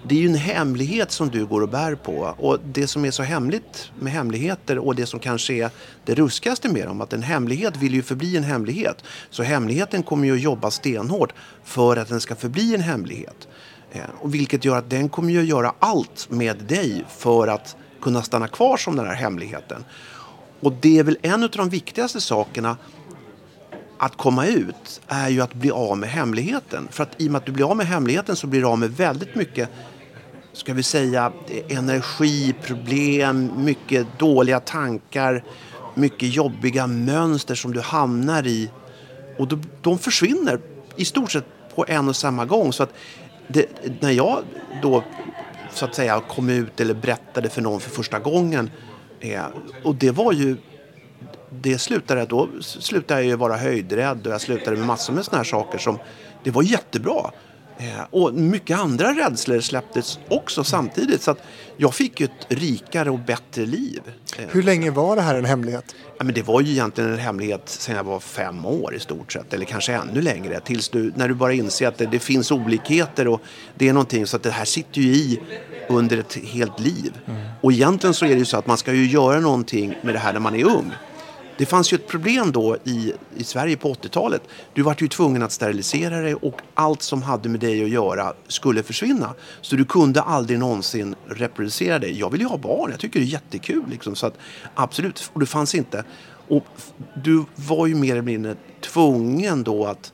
[0.09, 2.35] det är ju en hemlighet som du går och bär på.
[2.39, 5.71] Och det som är så hemligt med hemligheter och det som kanske är
[6.05, 9.05] det ruskigaste med dem, att en hemlighet vill ju förbli en hemlighet.
[9.31, 11.33] Så hemligheten kommer ju att jobba stenhårt
[11.65, 13.49] för att den ska förbli en hemlighet.
[13.93, 17.77] Eh, och vilket gör att den kommer ju att göra allt med dig för att
[18.01, 19.85] kunna stanna kvar som den här hemligheten.
[20.61, 22.77] Och det är väl en av de viktigaste sakerna
[23.99, 26.89] att komma ut är ju att bli av med hemligheten.
[26.91, 28.79] För att i och med att du blir av med hemligheten så blir du av
[28.79, 29.69] med väldigt mycket
[30.53, 31.33] ska vi säga
[31.69, 35.45] energiproblem, mycket dåliga tankar,
[35.95, 38.71] mycket jobbiga mönster som du hamnar i.
[39.39, 40.61] Och de, de försvinner
[40.97, 42.73] i stort sett på en och samma gång.
[42.73, 42.95] Så att
[43.49, 43.69] det,
[44.01, 44.43] när jag
[44.83, 45.05] då
[45.73, 48.71] så att säga kom ut eller berättade för någon för första gången
[49.21, 49.43] eh,
[49.85, 50.57] och det var ju
[51.51, 55.37] det slutade, då slutade jag ju vara höjdrädd och jag slutade med massor med såna
[55.37, 55.99] här saker som,
[56.45, 57.31] det var jättebra.
[57.79, 61.39] Eh, och mycket andra rädslor släpptes också samtidigt så att
[61.77, 64.01] jag fick ett rikare och bättre liv.
[64.39, 65.95] Eh, Hur länge var det här en hemlighet?
[66.19, 69.33] Ja, men det var ju egentligen en hemlighet sen jag var fem år i stort
[69.33, 70.61] sett, eller kanske ännu längre.
[70.61, 73.41] Tills du, när du bara inser att det, det finns olikheter och
[73.79, 75.41] det är någonting så att det här sitter ju i
[75.89, 77.13] under ett helt liv.
[77.61, 80.19] Och egentligen så är det ju så att man ska ju göra någonting med det
[80.19, 80.93] här när man är ung.
[81.59, 84.43] Det fanns ju ett problem då i, i Sverige på 80-talet.
[84.75, 88.33] Du var ju tvungen att sterilisera dig och allt som hade med dig att göra
[88.49, 89.35] skulle försvinna.
[89.61, 92.19] Så du kunde aldrig någonsin reproducera dig.
[92.19, 93.85] Jag vill ju ha barn, jag tycker det är jättekul.
[93.91, 94.17] Liksom.
[94.17, 94.39] Så att,
[94.75, 96.05] absolut, och det fanns inte.
[96.49, 96.67] Och
[97.15, 100.13] du var ju mer eller mindre tvungen då att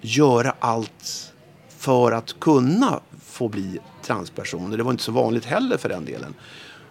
[0.00, 1.32] göra allt
[1.78, 4.70] för att kunna få bli transperson.
[4.70, 6.34] Det var inte så vanligt heller för den delen.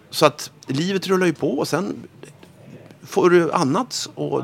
[0.09, 1.95] Så att livet rullar ju på och sen
[3.03, 4.43] får du annat och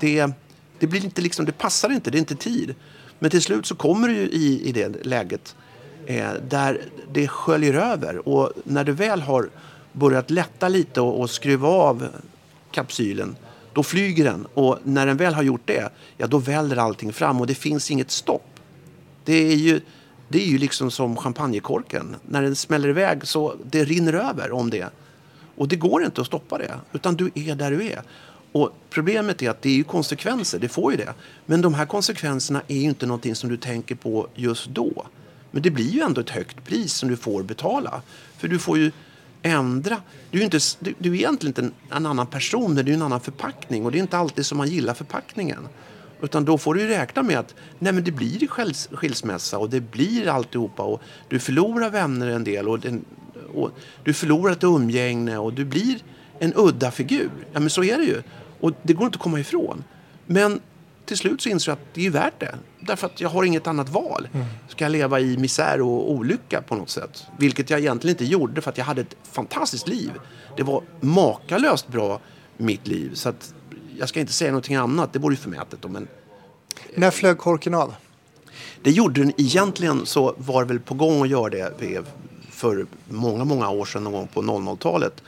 [0.00, 0.30] det,
[0.78, 2.74] det blir inte liksom, det passar inte, det är inte tid.
[3.18, 5.56] Men till slut så kommer du ju i, i det läget
[6.06, 6.80] eh, där
[7.12, 9.50] det sköljer över och när du väl har
[9.92, 12.06] börjat lätta lite och, och skruva av
[12.70, 13.36] kapsylen
[13.74, 17.40] då flyger den och när den väl har gjort det, ja då väller allting fram
[17.40, 18.60] och det finns inget stopp.
[19.24, 19.80] Det är ju,
[20.28, 22.16] det är ju liksom som champagnekorken.
[22.28, 24.88] När den smäller iväg så det rinner över om det.
[25.56, 28.02] Och det går inte att stoppa det, utan du är där du är.
[28.52, 31.14] Och problemet är att det är ju konsekvenser, det får ju det.
[31.46, 35.06] Men de här konsekvenserna är ju inte någonting som du tänker på just då.
[35.50, 38.02] Men det blir ju ändå ett högt pris som du får betala.
[38.38, 38.92] För du får ju
[39.42, 39.96] ändra.
[40.30, 42.90] Du är, ju inte, du, du är egentligen inte en, en annan person, men du
[42.90, 43.84] är en annan förpackning.
[43.84, 45.68] Och det är inte alltid som man gillar förpackningen.
[46.22, 49.70] Utan då får du ju räkna med att nej men det blir skils, skilsmässa och
[49.70, 50.82] det blir alltihopa.
[50.82, 53.04] Och du förlorar vänner en del och, den,
[53.56, 53.70] och
[54.04, 55.98] du förlorar ett umgänge och du blir
[56.38, 57.30] en udda figur.
[57.52, 58.22] Ja men så är det ju.
[58.60, 59.84] Och det går inte att komma ifrån.
[60.26, 60.60] Men
[61.04, 62.54] till slut så insåg jag att det är värt det.
[62.80, 64.28] Därför att jag har inget annat val.
[64.68, 67.24] Ska jag leva i misär och olycka på något sätt?
[67.38, 70.10] Vilket jag egentligen inte gjorde för att jag hade ett fantastiskt liv.
[70.56, 72.20] Det var makalöst bra
[72.56, 73.10] mitt liv.
[73.14, 73.54] Så att
[73.98, 75.82] jag ska inte säga någonting annat, det vore ju förmätet.
[75.82, 76.08] då, Men
[76.94, 77.94] När flög korken av?
[78.82, 82.04] det gjorde den egentligen så var väl på gång att göra det
[82.54, 85.22] för många, många år sedan någon gång på 00-talet.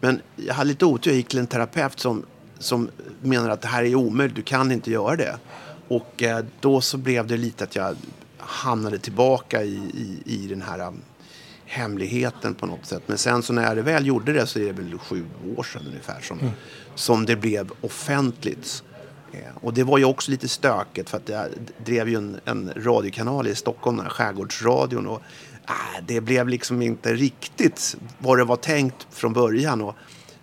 [0.00, 2.22] Men jag hade lite otur, jag gick till en terapeut som,
[2.58, 2.88] som
[3.22, 5.38] menar att det här är omöjligt, du kan inte göra det.
[5.88, 7.96] Och eh, då så blev det lite att jag
[8.38, 11.02] hamnade tillbaka i, i, i den här um,
[11.66, 13.02] hemligheten på något sätt.
[13.06, 15.24] Men sen så när jag väl gjorde det så är det väl sju
[15.56, 16.38] år sedan ungefär som,
[16.94, 18.82] som det blev offentligt.
[19.32, 21.46] Eh, Och det var ju också lite stökigt för att jag
[21.84, 25.06] drev ju en, en radiokanal i Stockholm, den här Skärgårdsradion.
[25.06, 25.22] Och,
[25.68, 29.80] äh, det blev liksom inte riktigt vad det var tänkt från början.
[29.82, 29.94] Och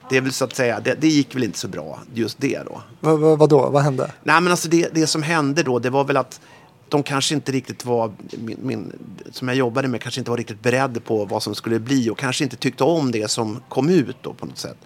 [0.09, 2.63] det är väl så att säga, det, det gick väl inte så bra just det
[2.65, 2.81] då.
[2.99, 3.69] Vad, vad, vadå?
[3.69, 4.11] Vad hände?
[4.23, 6.41] Nej men alltså det, det som hände då, det var väl att
[6.89, 8.93] de kanske inte riktigt var, min, min,
[9.31, 12.17] som jag jobbade med, kanske inte var riktigt beredda på vad som skulle bli och
[12.17, 14.77] kanske inte tyckte om det som kom ut då på något sätt.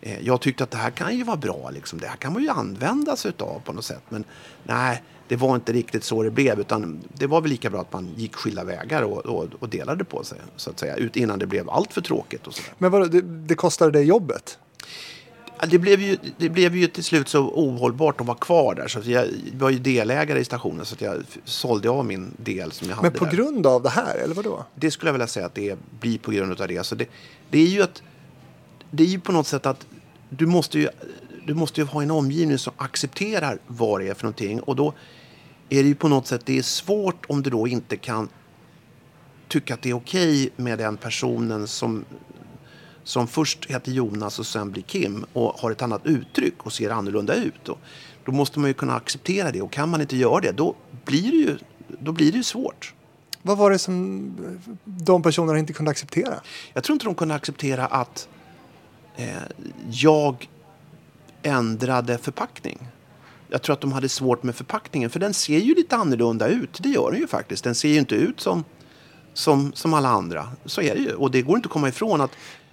[0.00, 1.98] Eh, jag tyckte att det här kan ju vara bra, liksom.
[1.98, 4.02] det här kan man ju använda sig utav på något sätt.
[4.08, 4.24] Men
[4.62, 7.92] nej, det var inte riktigt så det blev utan det var väl lika bra att
[7.92, 11.38] man gick skilda vägar och, och, och delade på sig så att säga, ut innan
[11.38, 12.72] det blev allt för tråkigt och sådär.
[12.78, 14.58] Men vadå, det, det kostade dig jobbet?
[15.70, 18.88] Det blev, ju, det blev ju till slut så ohållbart att vara kvar där.
[18.88, 22.88] Så jag var ju delägare i stationen så att jag sålde av min del som
[22.88, 23.32] jag hade Men på där.
[23.32, 24.64] grund av det här, eller vadå?
[24.74, 26.86] Det skulle jag vilja säga att det blir på grund av det.
[26.86, 27.08] Så det,
[27.50, 28.02] det är ju att
[28.90, 29.86] det är ju på något sätt att
[30.28, 30.88] du måste ju,
[31.46, 34.60] du måste ju ha en omgivning som accepterar vad det är för någonting.
[34.60, 34.94] Och då
[35.68, 38.28] är det ju på något sätt det är svårt om du då inte kan
[39.48, 42.04] tycka att det är okej med den personen som,
[43.04, 46.90] som först heter Jonas och sen blir Kim och har ett annat uttryck och ser
[46.90, 47.68] annorlunda ut.
[47.68, 47.78] Och
[48.24, 51.30] då måste man ju kunna acceptera det och kan man inte göra det då blir
[51.30, 51.58] det ju,
[52.00, 52.94] då blir det ju svårt.
[53.42, 54.32] Vad var det som
[54.84, 56.34] de personerna inte kunde acceptera?
[56.72, 58.28] Jag tror inte de kunde acceptera att
[59.16, 59.28] eh,
[59.90, 60.48] jag
[61.42, 62.78] ändrade förpackning.
[63.48, 66.78] Jag tror att de hade svårt med förpackningen för den ser ju lite annorlunda ut.
[66.82, 67.64] Det gör den ju faktiskt.
[67.64, 68.64] Den ser ju inte ut som,
[69.34, 70.48] som, som alla andra.
[70.64, 71.12] Så är det ju.
[71.12, 72.30] Och det går inte att komma ifrån att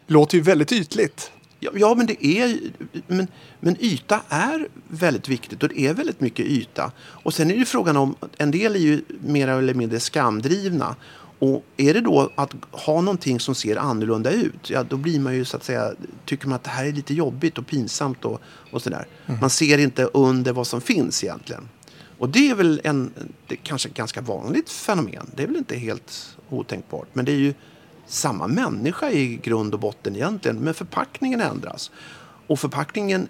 [0.08, 1.32] Låter ju väldigt ytligt.
[1.60, 2.60] Ja, ja men det är
[3.08, 3.28] men,
[3.60, 6.92] men yta är väldigt viktigt och det är väldigt mycket yta.
[6.98, 10.96] Och sen är det frågan om, en del är ju mer eller mindre skamdrivna.
[11.40, 15.36] Och är det då att ha någonting som ser annorlunda ut, ja då blir man
[15.36, 15.92] ju så att säga,
[16.26, 19.08] tycker man att det här är lite jobbigt och pinsamt och, och sådär.
[19.42, 21.70] Man ser inte under vad som finns egentligen.
[22.18, 23.14] Och det är väl en,
[23.48, 25.32] det kanske ett ganska vanligt fenomen.
[25.36, 27.08] Det är väl inte helt otänkbart.
[27.14, 27.54] Men det är ju
[28.08, 30.60] samma människa i grund och botten egentligen.
[30.60, 31.92] Men förpackningen ändras.
[32.48, 33.28] Och förpackningen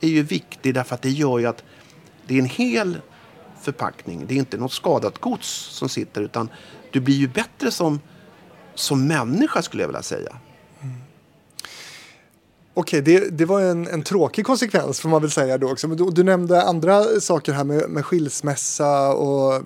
[0.00, 1.64] är ju viktig därför att det gör ju att
[2.26, 2.98] det är en hel
[3.60, 4.24] förpackning.
[4.26, 6.48] Det är inte något skadat gods som sitter utan
[6.92, 8.00] du blir ju bättre som,
[8.74, 10.36] som människa skulle jag vilja säga.
[12.74, 15.88] Okej, det, det var en, en tråkig konsekvens får man väl säga då också.
[15.88, 19.62] Men du, du nämnde andra saker här med, med skilsmässa och...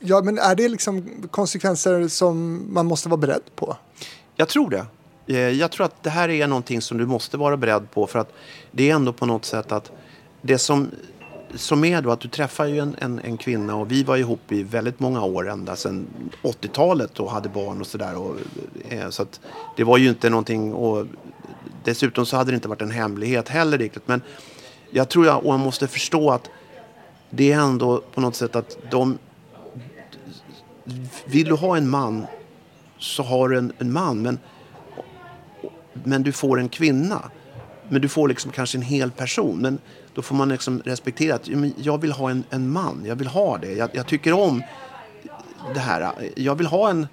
[0.00, 3.76] Ja, men är det liksom konsekvenser som man måste vara beredd på?
[4.36, 4.86] Jag tror det.
[5.26, 8.18] Eh, Jag tror att det här är någonting som du måste vara beredd på för
[8.18, 8.32] att
[8.72, 9.92] det är ändå på något sätt att
[10.42, 10.90] det som,
[11.54, 14.52] som är då att du träffar ju en, en, en kvinna och vi var ihop
[14.52, 16.06] i väldigt många år ända sedan
[16.42, 18.14] 80-talet och hade barn och sådär.
[18.88, 19.40] eh, Så att
[19.76, 21.06] det var ju inte någonting och
[21.84, 24.08] dessutom så hade det inte varit en hemlighet heller riktigt.
[24.08, 24.22] Men
[24.90, 26.50] jag tror jag, och man måste förstå att
[27.30, 29.18] det är ändå på något sätt att de
[31.24, 32.26] vill du ha en man
[32.98, 34.22] så har du en, en man.
[34.22, 34.38] Men,
[35.92, 37.30] men du får en kvinna.
[37.88, 39.58] Men du får liksom kanske en hel person.
[39.58, 39.78] Men
[40.14, 43.02] då får man liksom respektera att jag vill ha en, en man.
[43.06, 43.72] Jag vill ha det.
[43.72, 44.62] Jag, jag tycker om
[45.74, 46.12] det här.
[46.36, 47.06] Jag vill ha en...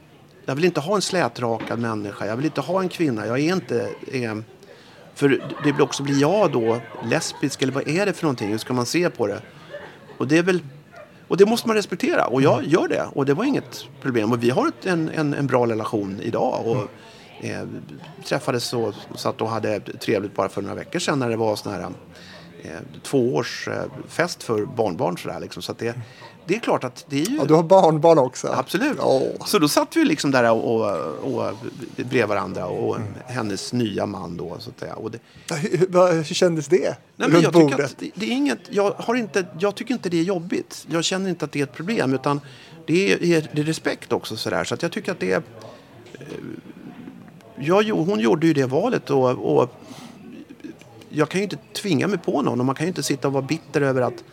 [0.45, 2.25] Jag vill inte ha en slätrakad människa.
[2.25, 3.27] Jag vill inte ha en kvinna.
[3.27, 3.89] Jag är inte...
[4.12, 4.36] Eh,
[5.15, 5.29] för
[5.63, 8.49] det blir också, blir jag då lesbisk eller vad är det för någonting?
[8.49, 9.41] Hur ska man se på det?
[10.17, 10.60] Och det är väl...
[11.27, 14.31] Och det måste man respektera och jag gör det och det var inget problem.
[14.31, 16.89] Och vi har ett, en, en, en bra relation idag och
[17.45, 17.63] eh,
[18.25, 21.73] träffades och satt och hade trevligt bara för några veckor sedan när det var sån
[21.73, 21.89] här
[22.65, 23.84] eh, tvåårs eh,
[24.39, 25.62] för barnbarn sådär liksom.
[25.62, 25.95] Så det,
[26.45, 27.36] det är klart att det är ju...
[27.38, 28.47] Ja, du har barnbarn också.
[28.47, 28.97] Absolut.
[28.99, 29.21] Ja.
[29.45, 31.56] Så då satt vi liksom där och, och, och
[31.95, 34.95] bredvid varandra och hennes nya man då så att säga.
[34.95, 35.19] Och det,
[35.56, 36.97] Hur, hur kändes det?
[37.15, 40.19] Nej, men jag, tycker det, det är inget, jag, har inte, jag tycker inte det
[40.19, 40.86] är jobbigt.
[40.89, 42.13] Jag känner inte att det är ett problem.
[42.13, 42.41] Utan
[42.88, 44.38] det är, det är respekt också.
[44.38, 44.63] Så, där.
[44.63, 45.43] så att jag tycker att det är...
[46.13, 46.21] eh,
[47.60, 49.10] Jag, hon gjorde ju det valet.
[49.10, 49.71] Och, och
[51.15, 52.60] jag kan ju inte tvinga mig på någon.
[52.60, 54.23] Och man kan ju inte sitta och vara bitter över att,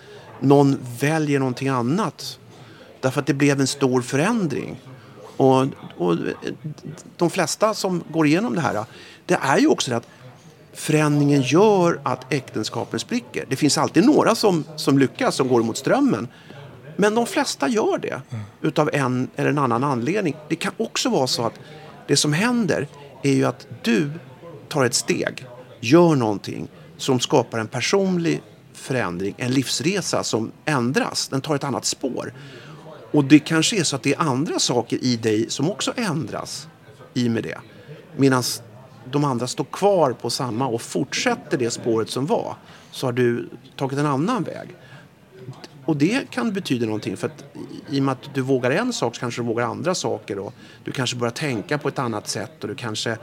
[0.41, 2.39] någon väljer någonting annat.
[3.01, 4.81] Därför att det blev en stor förändring.
[5.37, 5.67] Och,
[5.99, 6.17] och
[7.17, 8.85] de flesta som går igenom det här,
[9.27, 10.09] det är ju också det att
[10.73, 13.45] förändringen gör att äktenskapen spricker.
[13.49, 16.29] Det finns alltid några som, som lyckas, som går mot strömmen.
[16.97, 18.23] Men de flesta gör det
[18.61, 20.37] utav en eller en annan anledning.
[20.49, 21.55] Det kan också vara så att
[22.07, 22.89] det som händer
[23.23, 24.11] är ju att du
[24.69, 25.47] tar ett steg,
[25.83, 28.43] gör någonting som skapar en personlig
[28.73, 31.29] förändring, en livsresa som ändras.
[31.29, 32.33] Den tar ett annat spår.
[33.11, 36.69] Och det kanske är så att det är andra saker i dig som också ändras
[37.15, 37.59] i och med det.
[38.17, 38.43] Medan
[39.11, 42.57] de andra står kvar på samma och fortsätter det spåret som var
[42.91, 44.69] så har du tagit en annan väg.
[45.85, 47.45] Och det kan betyda någonting för att
[47.91, 50.55] i och med att du vågar en sak så kanske du vågar andra saker och
[50.85, 53.19] du kanske börjar tänka på ett annat sätt och du kanske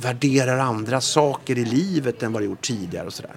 [0.00, 3.36] värderar andra saker i livet än vad du gjort tidigare och sådär.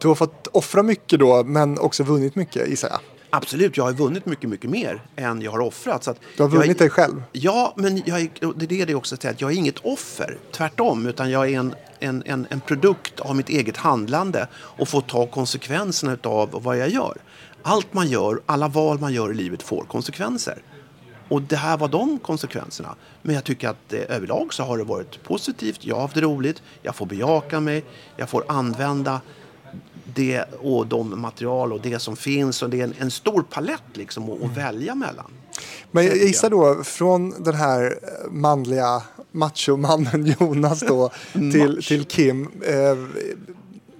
[0.00, 3.00] Du har fått offra mycket då, men också vunnit mycket gissar jag.
[3.34, 6.04] Absolut, jag har vunnit mycket, mycket mer än jag har offrat.
[6.04, 7.22] Så att Du har vunnit jag, dig själv.
[7.32, 10.38] Ja, men jag det är det också att jag är inget offer.
[10.52, 15.00] Tvärtom, utan jag är en, en, en, en produkt av mitt eget handlande och får
[15.00, 17.16] ta konsekvenserna av vad jag gör.
[17.62, 20.62] Allt man gör, alla val man gör i livet får konsekvenser.
[21.32, 22.94] Och det här var de konsekvenserna.
[23.22, 25.84] Men jag tycker att eh, överlag så har det varit positivt.
[25.84, 26.62] Jag har haft det roligt.
[26.82, 27.84] Jag får bejaka mig.
[28.16, 29.20] Jag får använda
[30.14, 32.62] det och de material och det som finns.
[32.62, 35.30] Och det är en, en stor palett liksom att, att välja mellan.
[35.90, 42.48] Men jag gissar då från den här eh, manliga machomannen Jonas då till, till Kim.
[42.66, 42.96] Eh,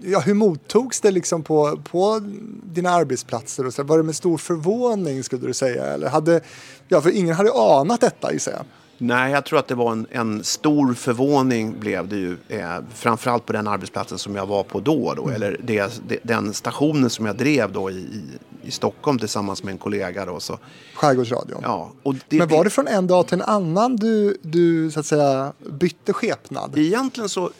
[0.04, 2.20] ja, hur mottogs det liksom på, på
[2.64, 3.66] dina arbetsplatser?
[3.66, 3.82] Och så?
[3.82, 5.86] Var det med stor förvåning skulle du säga?
[5.86, 6.40] Eller hade,
[6.88, 8.64] ja, för ingen hade anat detta gissar jag.
[8.98, 12.36] Nej, jag tror att det var en, en stor förvåning blev det ju.
[12.48, 15.14] Eh, framförallt på den arbetsplatsen som jag var på då.
[15.16, 18.22] då Eller det, det, den stationen som jag drev då i, i,
[18.62, 20.24] i Stockholm tillsammans med en kollega.
[20.24, 20.58] Då, så,
[20.94, 21.60] Skärgårdsradion.
[21.62, 25.00] ja, och det, Men var det från en dag till en annan du, du så
[25.00, 26.78] att säga bytte skepnad?
[26.78, 27.50] Egentligen så,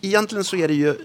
[0.00, 0.96] egentligen så är det ju...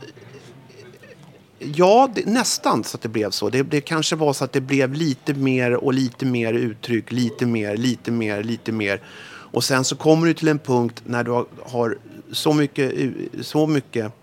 [1.64, 3.50] Ja, det, nästan så att det blev så.
[3.50, 7.46] Det, det kanske var så att det blev lite mer och lite mer uttryck, lite
[7.46, 9.02] mer, lite mer, lite mer.
[9.52, 11.98] Och sen så kommer du till en punkt när du har, har
[12.32, 12.94] så, mycket,
[13.42, 14.14] så mycket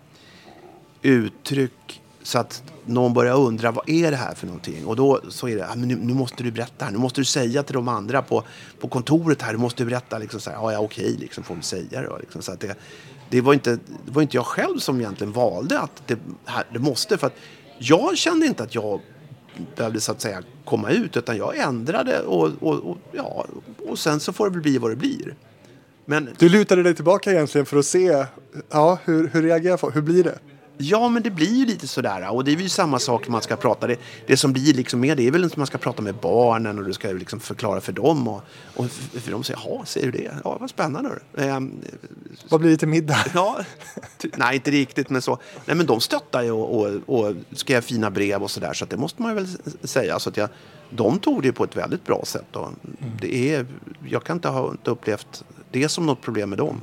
[1.01, 4.85] uttryck så att någon börjar undra vad är det här för någonting?
[4.85, 6.91] Och då så är det, ah, men nu, nu måste du berätta här.
[6.91, 8.43] Nu måste du säga till de andra på,
[8.79, 11.61] på kontoret här, du måste berätta liksom så här, ja, ja okej, liksom får vi
[11.61, 12.17] säga det då.
[12.17, 12.75] Liksom, så att det,
[13.29, 13.71] det, var inte,
[14.05, 17.35] det var inte jag själv som egentligen valde att det, här, det måste, för att
[17.77, 19.01] jag kände inte att jag
[19.75, 23.45] behövde så att säga komma ut, utan jag ändrade och, och, och, ja,
[23.87, 25.35] och sen så får det väl bli vad det blir.
[26.05, 28.25] Men Du lutade dig tillbaka egentligen för att se
[28.69, 29.95] ja, hur, hur reagerar folk?
[29.95, 30.39] Hur blir det?
[30.81, 32.29] Ja, men det blir ju lite sådär.
[32.29, 33.87] Och det är ju samma sak man ska prata.
[33.87, 36.79] Det, det som blir liksom mer, det är väl att man ska prata med barnen
[36.79, 38.27] och du ska liksom förklara för dem.
[38.27, 38.41] Och,
[38.75, 40.31] och för de säger, jaha, ser du det?
[40.43, 41.09] Ja, vad spännande.
[41.09, 41.81] hörru." Ehm,
[42.49, 43.25] Vad blir det till middag?
[43.33, 43.59] ja,
[44.37, 45.37] nej, inte riktigt, men så.
[45.65, 48.73] Nej, men de stöttar ju och, och, och skrev fina brev och sådär.
[48.73, 49.47] Så det måste man väl
[49.83, 50.19] säga.
[50.19, 50.49] Så att jag,
[50.89, 52.55] de tog det på ett väldigt bra sätt.
[52.55, 52.69] Och
[53.21, 53.65] det är,
[54.07, 56.81] jag kan inte ha inte upplevt det som något problem med dem.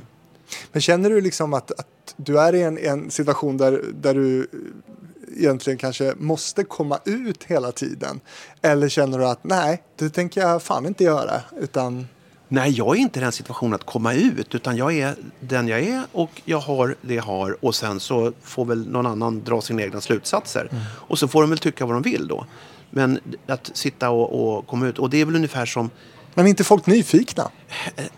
[0.71, 4.47] Men känner du liksom att, att du är i en, en situation där, där du
[5.37, 8.19] egentligen kanske måste komma ut hela tiden?
[8.61, 12.07] Eller känner du att nej, det tänker jag fan inte göra, utan
[12.49, 15.79] Nej, jag är inte i den situationen att komma ut, utan jag är den jag
[15.79, 19.61] är och jag har det jag har och sen så får väl någon annan dra
[19.61, 20.69] sina egna slutsatser.
[20.87, 22.45] Och så får de väl tycka vad de vill då.
[22.89, 25.89] Men att sitta och, och komma ut, och det är väl ungefär som
[26.37, 27.51] men är inte folk nyfikna?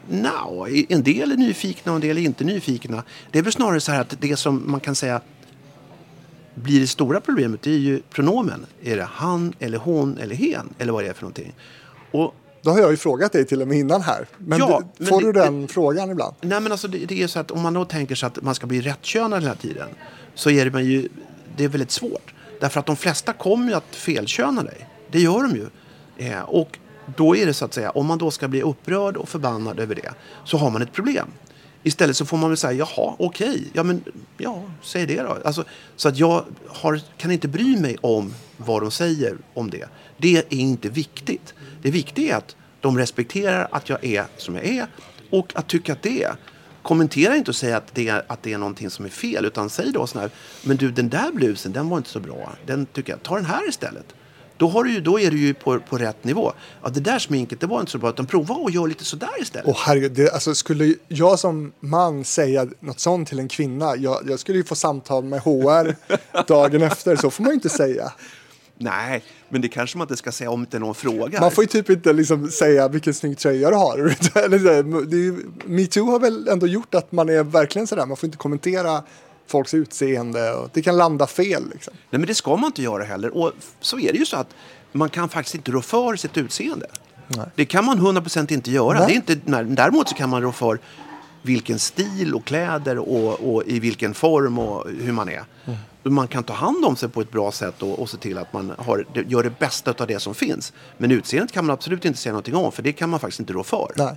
[0.09, 3.03] No, en del är nyfikna och en del är inte nyfikna.
[3.31, 5.21] Det är väl snarare så här att det som man kan säga
[6.55, 8.65] blir det stora problemet det är ju pronomen.
[8.83, 11.53] Är det han eller hon eller hen eller vad det är för någonting?
[12.11, 14.27] Och Då har jag ju frågat dig till och med innan här.
[14.37, 16.35] Men Ja, men får det- du den frågan ibland?
[16.41, 18.55] Nej men alltså det, det är så att om man då tänker sig att man
[18.55, 19.87] ska bli rättkönad hela tiden
[20.35, 21.09] så är det, man ju,
[21.57, 22.33] det är väldigt svårt.
[22.59, 24.87] Därför att de flesta kommer ju att felköna dig.
[25.11, 25.67] Det gör de ju.
[26.27, 26.79] Eh, och
[27.17, 29.95] då är det så att säga, om man då ska bli upprörd och förbannad över
[29.95, 30.13] det
[30.45, 31.27] så har man ett problem.
[31.83, 33.63] Istället så får man väl säga, jaha, okej, okay.
[33.73, 34.03] ja men,
[34.37, 35.37] ja, säg det då.
[35.45, 35.63] Alltså,
[35.95, 39.85] så att jag har, kan inte bry mig om vad de säger om det.
[40.17, 41.53] Det är inte viktigt.
[41.81, 44.87] Det viktiga är att de respekterar att jag är som jag är
[45.29, 46.35] och att tycka att det är.
[46.81, 49.69] Kommentera inte och säg att det, är, att det är någonting som är fel, utan
[49.69, 50.29] säg då sån här,
[50.63, 52.53] men du den där blusen, den var inte så bra.
[52.65, 54.13] Den tycker jag, ta den här istället.
[54.59, 56.53] Då, har du ju, då är du ju på, på rätt nivå.
[56.83, 59.41] Ja, det där sminket det var inte så bra, utan prova och gör lite sådär
[59.41, 59.67] istället.
[59.67, 64.17] Och herregud, det, alltså, skulle jag som man säga något sånt till en kvinna, jag,
[64.29, 65.95] jag skulle ju få samtal med HR
[66.47, 68.11] dagen efter, så får man ju inte säga.
[68.77, 71.41] Nej, men det kanske man inte ska säga om inte någon frågar.
[71.41, 73.97] Man får ju typ inte liksom säga vilken snygg tröja du har.
[75.69, 79.03] Metoo har väl ändå gjort att man är verkligen sådär, man får inte kommentera
[79.49, 81.69] folks utseende och det kan landa fel.
[81.73, 81.93] Liksom.
[82.09, 83.37] Nej, men det ska man inte göra heller.
[83.37, 84.55] Och så är det ju så att
[84.91, 86.87] man kan faktiskt inte rå för sitt utseende.
[87.55, 88.99] Det kan man 100% inte göra.
[88.99, 89.07] Nej.
[89.07, 90.79] Det är inte, nej, däremot så kan man rå för
[91.41, 95.43] vilken stil och kläder och, och i vilken form och hur man är.
[96.03, 98.53] Man kan ta hand om sig på ett bra sätt och, och se till att
[98.53, 100.73] man har, gör det bästa av det som finns.
[100.97, 103.53] Men utseendet kan man absolut inte säga någonting om för det kan man faktiskt inte
[103.53, 103.91] rå för.
[103.95, 104.15] Nej.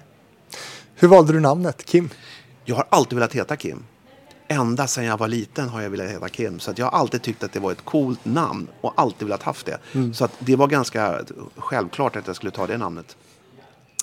[0.94, 2.10] Hur valde du namnet, Kim?
[2.64, 3.84] Jag har alltid velat heta Kim.
[4.52, 6.60] Ända sedan jag var liten har jag velat heta Kim.
[6.60, 9.42] Så att jag har alltid tyckt att det var ett coolt namn och alltid velat
[9.42, 9.78] haft det.
[9.92, 10.14] Mm.
[10.14, 11.20] Så att det var ganska
[11.56, 13.16] självklart att jag skulle ta det namnet.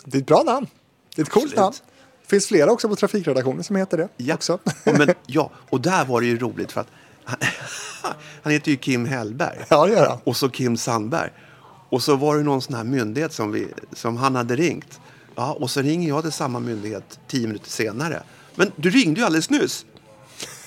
[0.06, 0.68] Det är ett bra namn.
[1.16, 1.74] Det är ett coolt namn.
[2.22, 4.10] Det finns flera också på trafikredaktionen som heter det.
[4.18, 4.34] Ja.
[4.34, 4.54] Också.
[4.54, 6.88] Och Men, ja, och där var det ju roligt för att
[7.24, 7.38] han,
[8.44, 9.66] han heter ju Kim Hellberg.
[9.70, 10.20] Ja, det gör han.
[10.24, 11.30] Och så Kim Sandberg.
[11.90, 15.00] Och så var det någon sån här myndighet som, vi, som han hade ringt.
[15.36, 18.24] Ja, och så ringer jag till samma myndighet tio minuter senare.
[18.56, 19.86] Men du ringde ju alldeles nyss.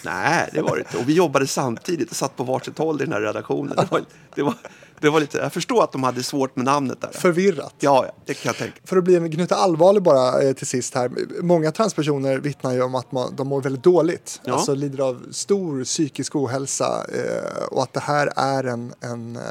[0.04, 0.98] Nej, det var det inte.
[0.98, 3.76] Och vi jobbade samtidigt och satt på varsitt håll i den här redaktionen.
[3.76, 4.54] Det var, det var,
[5.00, 7.10] det var lite, jag förstår att de hade svårt med namnet där.
[7.12, 7.74] Förvirrat.
[7.78, 8.78] Ja, ja, det kan jag tänka.
[8.84, 11.10] För att bli en gnutta allvarlig bara eh, till sist här.
[11.42, 14.40] Många transpersoner vittnar ju om att man, de mår väldigt dåligt.
[14.44, 14.52] Ja.
[14.52, 19.42] Alltså lider av stor psykisk ohälsa eh, och att det här är en, en, eh,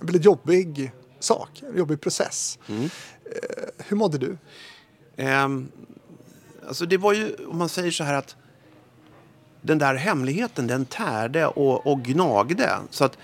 [0.00, 2.58] en väldigt jobbig sak, en jobbig process.
[2.68, 2.90] Mm.
[3.78, 4.38] Hur mådde du?
[5.16, 5.68] Ehm,
[6.68, 8.36] alltså det var ju, om man säger så här att
[9.66, 12.70] den där hemligheten den tärde och, och gnagde.
[12.90, 13.18] Så att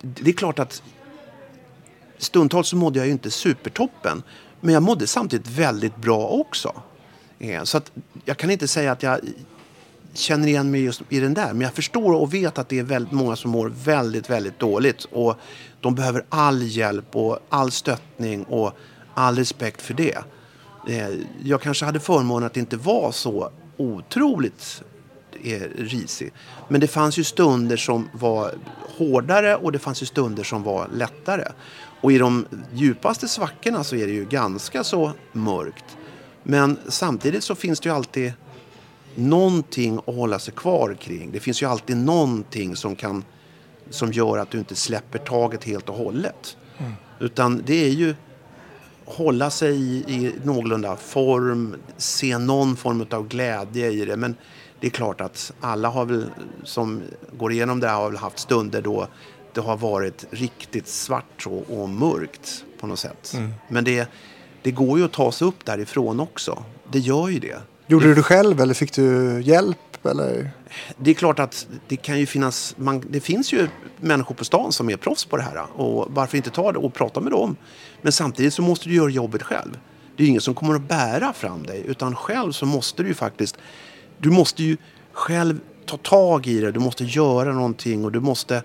[0.00, 0.82] det är klart att
[2.18, 4.22] stundtals så mådde jag ju inte supertoppen.
[4.60, 6.72] Men jag mådde samtidigt väldigt bra också.
[7.38, 7.92] Eh, så att
[8.24, 9.20] jag kan inte säga att jag
[10.14, 11.52] känner igen mig just i den där.
[11.52, 15.04] Men jag förstår och vet att det är väldigt många som mår väldigt, väldigt dåligt.
[15.04, 15.36] Och
[15.80, 18.72] de behöver all hjälp och all stöttning och
[19.14, 20.18] all respekt för det.
[20.88, 21.08] Eh,
[21.42, 24.82] jag kanske hade förmånen att inte vara så otroligt
[25.44, 26.32] eh, risig.
[26.68, 28.54] Men det fanns ju stunder som var
[28.98, 31.44] hårdare och det fanns ju stunder som var lättare.
[32.00, 35.96] Och i de djupaste svackorna så är det ju ganska så mörkt.
[36.42, 38.32] Men samtidigt så finns det ju alltid
[39.14, 41.32] någonting att hålla sig kvar kring.
[41.32, 43.24] Det finns ju alltid någonting som kan
[43.90, 46.56] som gör att du inte släpper taget helt och hållet.
[47.20, 48.14] Utan det är ju
[49.04, 54.16] hålla sig i, i någorlunda form, se någon form av glädje i det.
[54.16, 54.36] Men
[54.84, 56.30] det är klart att alla har väl,
[56.64, 57.02] som
[57.38, 59.08] går igenom det här har väl haft stunder då
[59.52, 63.36] det har varit riktigt svart och, och mörkt på något sätt.
[63.68, 64.08] Men det,
[64.62, 66.64] det går ju att ta sig upp därifrån också.
[66.92, 67.58] Det gör ju det.
[67.86, 70.06] Gjorde du det själv eller fick du hjälp?
[70.06, 70.50] Eller?
[70.98, 74.72] Det är klart att det kan ju finnas, man, det finns ju människor på stan
[74.72, 75.80] som är proffs på det här.
[75.80, 77.56] Och varför inte ta det och prata med dem?
[78.02, 79.78] Men samtidigt så måste du göra jobbet själv.
[80.16, 81.82] Det är ju ingen som kommer att bära fram dig.
[81.86, 83.58] Utan själv så måste du ju faktiskt,
[84.24, 84.76] du måste ju
[85.12, 86.72] själv ta tag i det.
[86.72, 88.62] Du måste göra någonting och du måste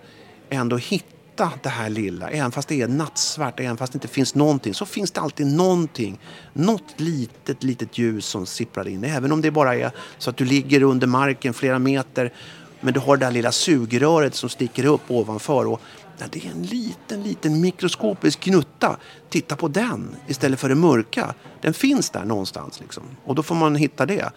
[0.49, 2.29] ändå hitta det här lilla.
[2.29, 5.47] Även fast det är nattsvart, även fast det inte finns någonting, så finns det alltid
[5.47, 6.19] någonting.
[6.53, 9.03] Något litet, litet ljus som sipprar in.
[9.03, 12.33] Även om det bara är så att du ligger under marken flera meter,
[12.81, 15.67] men du har det där lilla sugröret som sticker upp ovanför.
[15.67, 15.81] Och
[16.17, 18.97] ja, det är en liten, liten mikroskopisk gnutta.
[19.29, 21.33] Titta på den istället för det mörka.
[21.61, 23.03] Den finns där någonstans liksom.
[23.25, 24.31] Och då får man hitta det.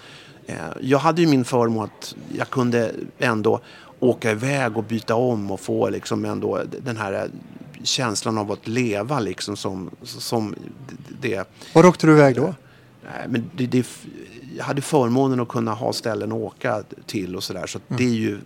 [0.46, 3.60] Eh, Jag hade ju min förmån att jag kunde ändå
[4.00, 7.28] åka iväg och byta om och få liksom ändå den här
[7.82, 10.54] känslan av att leva liksom som, som
[11.20, 11.48] det.
[11.74, 12.54] Var åkte du iväg då?
[13.04, 13.86] Nej, men det, det,
[14.56, 17.66] jag hade förmånen att kunna ha ställen att åka till och sådär.
[17.66, 18.38] Så att det är ju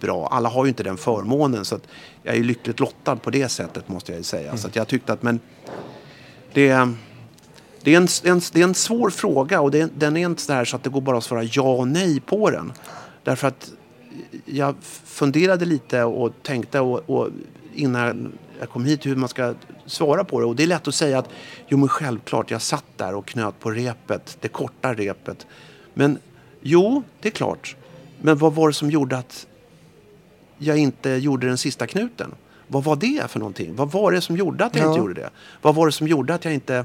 [0.00, 0.26] bra.
[0.26, 1.64] Alla har ju inte den förmånen.
[1.64, 1.78] Så
[2.22, 4.56] jag är lyckligt lottad på det sättet måste jag ju säga.
[4.56, 5.40] Så att jag tyckte att men
[6.52, 6.88] det,
[7.82, 10.52] det, är en, en, det är en svår fråga och det, den är inte så
[10.52, 12.72] här så att det går bara att svara ja och nej på den.
[13.22, 13.70] Därför att
[14.44, 14.74] jag
[15.04, 17.28] funderade lite och tänkte och, och
[17.74, 19.54] innan jag kom hit hur man ska
[19.86, 20.46] svara på det.
[20.46, 21.28] Och det är lätt att säga att
[21.68, 25.46] jo men självklart, jag satt där och knöt på repet, det korta repet.
[25.94, 26.18] Men
[26.60, 27.76] jo, det är klart.
[28.20, 29.46] Men vad var det som gjorde att
[30.58, 32.34] jag inte gjorde den sista knuten?
[32.66, 33.76] Vad var det för någonting?
[33.76, 34.88] Vad var det som gjorde att jag Ja.
[34.88, 35.30] inte gjorde det?
[35.62, 36.84] Vad var det som gjorde att jag inte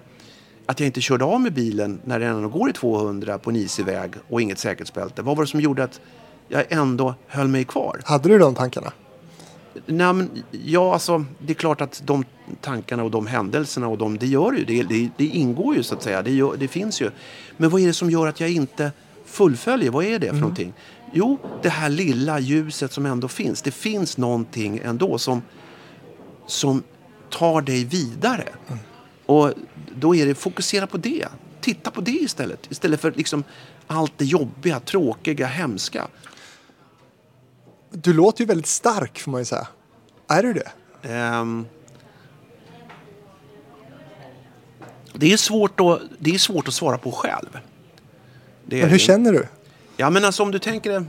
[0.65, 3.55] att jag inte körde av med bilen när den ändå går i 200 på en
[3.55, 5.21] isig väg och inget säkerhetsbälte?
[5.21, 6.01] Vad var det som gjorde att
[6.47, 8.01] jag ändå höll mig kvar?
[8.05, 8.91] Hade du de tankarna?
[9.85, 12.25] Nej, men, ja, alltså, det är klart att de
[12.61, 15.95] tankarna och de händelserna och de, det gör ju det, det, det ingår ju så
[15.95, 16.21] att säga.
[16.21, 17.09] Det, gör, det finns ju.
[17.57, 18.91] Men vad är det som gör att jag inte
[19.25, 19.91] fullföljer?
[19.91, 20.73] Vad är det för någonting?
[21.13, 23.61] Jo, det här lilla ljuset som ändå finns.
[23.61, 25.41] Det finns någonting ändå som,
[26.47, 26.83] som
[27.29, 28.43] tar dig vidare.
[29.25, 29.53] Och
[29.95, 31.27] då är det fokusera på det.
[31.61, 32.71] Titta på det istället.
[32.71, 33.43] Istället för liksom
[33.87, 36.07] allt det jobbiga, tråkiga, hemska.
[37.91, 39.67] Du låter ju väldigt stark får man ju säga.
[40.27, 40.71] Är du det?
[41.09, 41.65] Ehm,
[45.13, 47.59] det, är svårt att, det är svårt att svara på själv.
[48.65, 48.99] Det Men hur det.
[48.99, 49.47] känner du?
[49.97, 51.05] Ja, men alltså om du tänker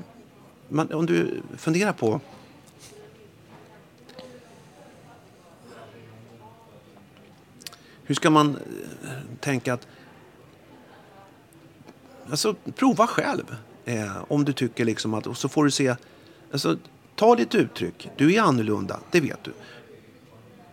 [0.69, 2.21] man, om du funderar på
[8.05, 8.57] hur ska man
[9.05, 9.87] eh, tänka att
[12.31, 15.97] alltså prova själv eh, om du tycker liksom att och så får du se
[16.53, 16.77] alltså
[17.17, 18.11] ta ditt uttryck.
[18.17, 19.53] Du är annorlunda det vet du.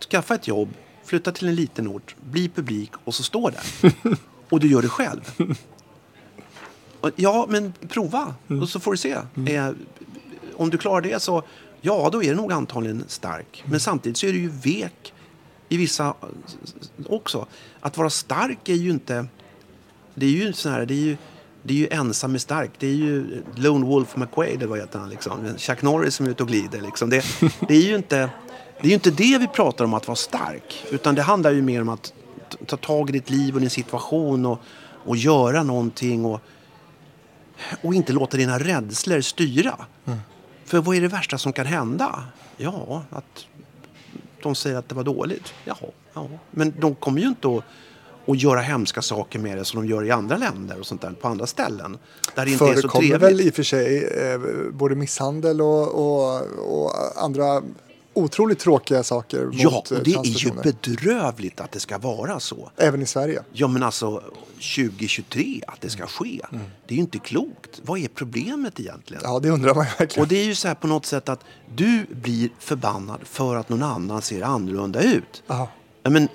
[0.00, 0.68] Skaffa ett jobb
[1.04, 3.92] flytta till en liten ort bli publik och så står där.
[4.48, 5.32] Och du gör det själv.
[7.00, 8.34] Och, Ja, men prova.
[8.60, 9.16] Och så får du se.
[9.46, 9.70] Eh,
[10.56, 11.42] om du klarar det så,
[11.80, 13.64] ja, då är det nog antagligen stark.
[13.66, 15.12] Men samtidigt så är du ju vek
[15.72, 16.14] i vissa
[17.08, 17.46] också.
[17.80, 19.26] Att vara stark är ju inte...
[20.14, 21.16] Det är ju sån här, det är ju,
[21.62, 22.70] det är ju ensam är stark.
[22.78, 25.10] Det är ju Lone Wolf McQuaid, eller vad heter han?
[25.10, 25.58] Liksom.
[25.58, 26.80] Chuck Norris som är ute och glider.
[26.80, 27.10] Liksom.
[27.10, 27.24] Det,
[27.68, 28.30] det är ju inte...
[28.80, 30.84] Det är ju inte det vi pratar om att vara stark.
[30.90, 32.12] Utan det handlar ju mer om att
[32.66, 34.60] ta tag i ditt liv och din situation och,
[35.04, 36.24] och göra någonting.
[36.24, 36.40] Och,
[37.82, 39.86] och inte låta dina rädslor styra.
[40.64, 42.24] För vad är det värsta som kan hända?
[42.56, 43.46] Ja, att
[44.42, 45.54] de säger att det var dåligt.
[45.64, 45.76] Jaha,
[46.14, 46.28] ja.
[46.50, 47.64] Men de kommer ju inte att,
[48.26, 51.10] att göra hemska saker med det som de gör i andra länder och sånt där
[51.10, 51.98] på andra ställen.
[52.34, 53.22] Där det inte är så Förekommer trevligt.
[53.22, 54.40] väl i och för sig eh,
[54.72, 57.62] både misshandel och, och, och andra
[58.14, 62.40] otroligt tråkiga saker Ja, mot och eh, det är ju bedrövligt att det ska vara
[62.40, 62.70] så.
[62.76, 63.42] Även i Sverige.
[63.52, 64.22] Ja, men alltså
[64.76, 66.40] 2023 att det ska ske.
[66.86, 67.80] Det är ju inte klokt.
[67.82, 69.22] Vad är problemet egentligen?
[69.24, 70.22] Ja, det undrar man verkligen.
[70.22, 71.40] Och det är ju så här på något sätt att
[71.74, 75.42] du blir förbannad för att någon annan ser annorlunda ut.
[75.46, 75.68] Ja.
[76.02, 76.28] Ja, men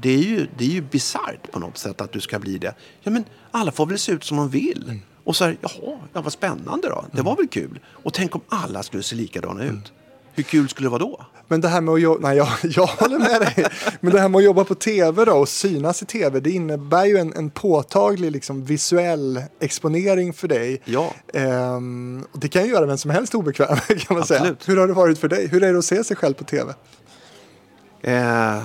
[0.00, 2.74] det är ju, det är ju bisarrt på något sätt att du ska bli det.
[3.02, 5.00] Ja, men alla får väl se ut som de vill.
[5.24, 7.04] Och så här, jaha, ja, vad spännande då.
[7.12, 7.80] Det var väl kul.
[7.86, 9.92] Och tänk om alla skulle se likadana ut.
[10.34, 11.26] Hur kul skulle det vara då?
[11.48, 13.66] Men det här med att jobba, nej jag, jag håller med dig.
[14.00, 17.04] Men det här med att jobba på tv då och synas i tv, det innebär
[17.04, 20.80] ju en, en påtaglig liksom, visuell exponering för dig.
[20.84, 21.14] Ja.
[21.34, 24.40] Ehm, och det kan ju göra vem som helst obekväm kan man säga.
[24.40, 24.68] Absolut.
[24.68, 25.46] Hur har det varit för dig?
[25.46, 26.74] Hur är det att se sig själv på tv?
[28.02, 28.62] Eh,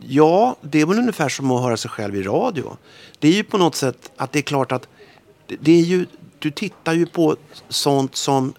[0.00, 2.76] ja, det är väl ungefär som att höra sig själv i radio.
[3.18, 4.88] Det är ju på något sätt att det är klart att
[5.46, 6.06] det är ju,
[6.38, 7.36] du tittar ju på
[7.68, 8.52] sånt som,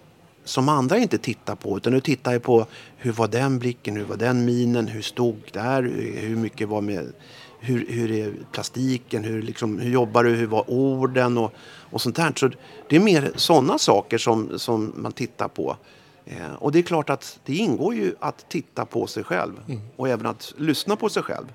[0.46, 1.76] som andra inte tittar på.
[1.76, 2.66] Utan du tittar ju på
[2.96, 5.82] hur var den blicken, hur var den minen, hur stod där,
[6.20, 7.12] hur mycket var med
[7.60, 11.52] hur, hur är plastiken, hur, liksom, hur jobbar du, hur var orden och,
[11.90, 12.32] och sånt där.
[12.36, 12.50] Så
[12.88, 15.76] det är mer sådana saker som, som man tittar på.
[16.24, 19.52] Eh, och det är klart att det ingår ju att titta på sig själv
[19.96, 21.46] och även att lyssna på sig själv.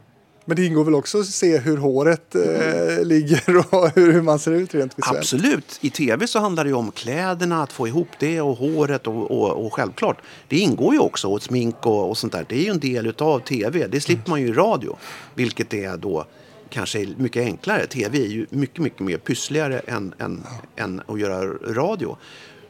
[0.45, 4.51] Men det ingår väl också att se hur håret eh, ligger och hur, man ser
[4.51, 5.17] ut rent visuellt?
[5.17, 5.79] Absolut.
[5.81, 9.31] I tv så handlar det ju om kläderna, att få ihop det och håret och,
[9.31, 10.17] och, och självklart.
[10.47, 12.45] Det ingår ju också och smink och, och sånt där.
[12.49, 13.87] Det är ju en del av tv.
[13.87, 14.97] Det slipper man ju i radio.
[15.35, 16.25] Vilket är då
[16.69, 17.87] kanske är mycket enklare.
[17.87, 20.43] Tv är ju mycket, mycket mer pyssligare än, än,
[20.75, 22.17] än att göra radio.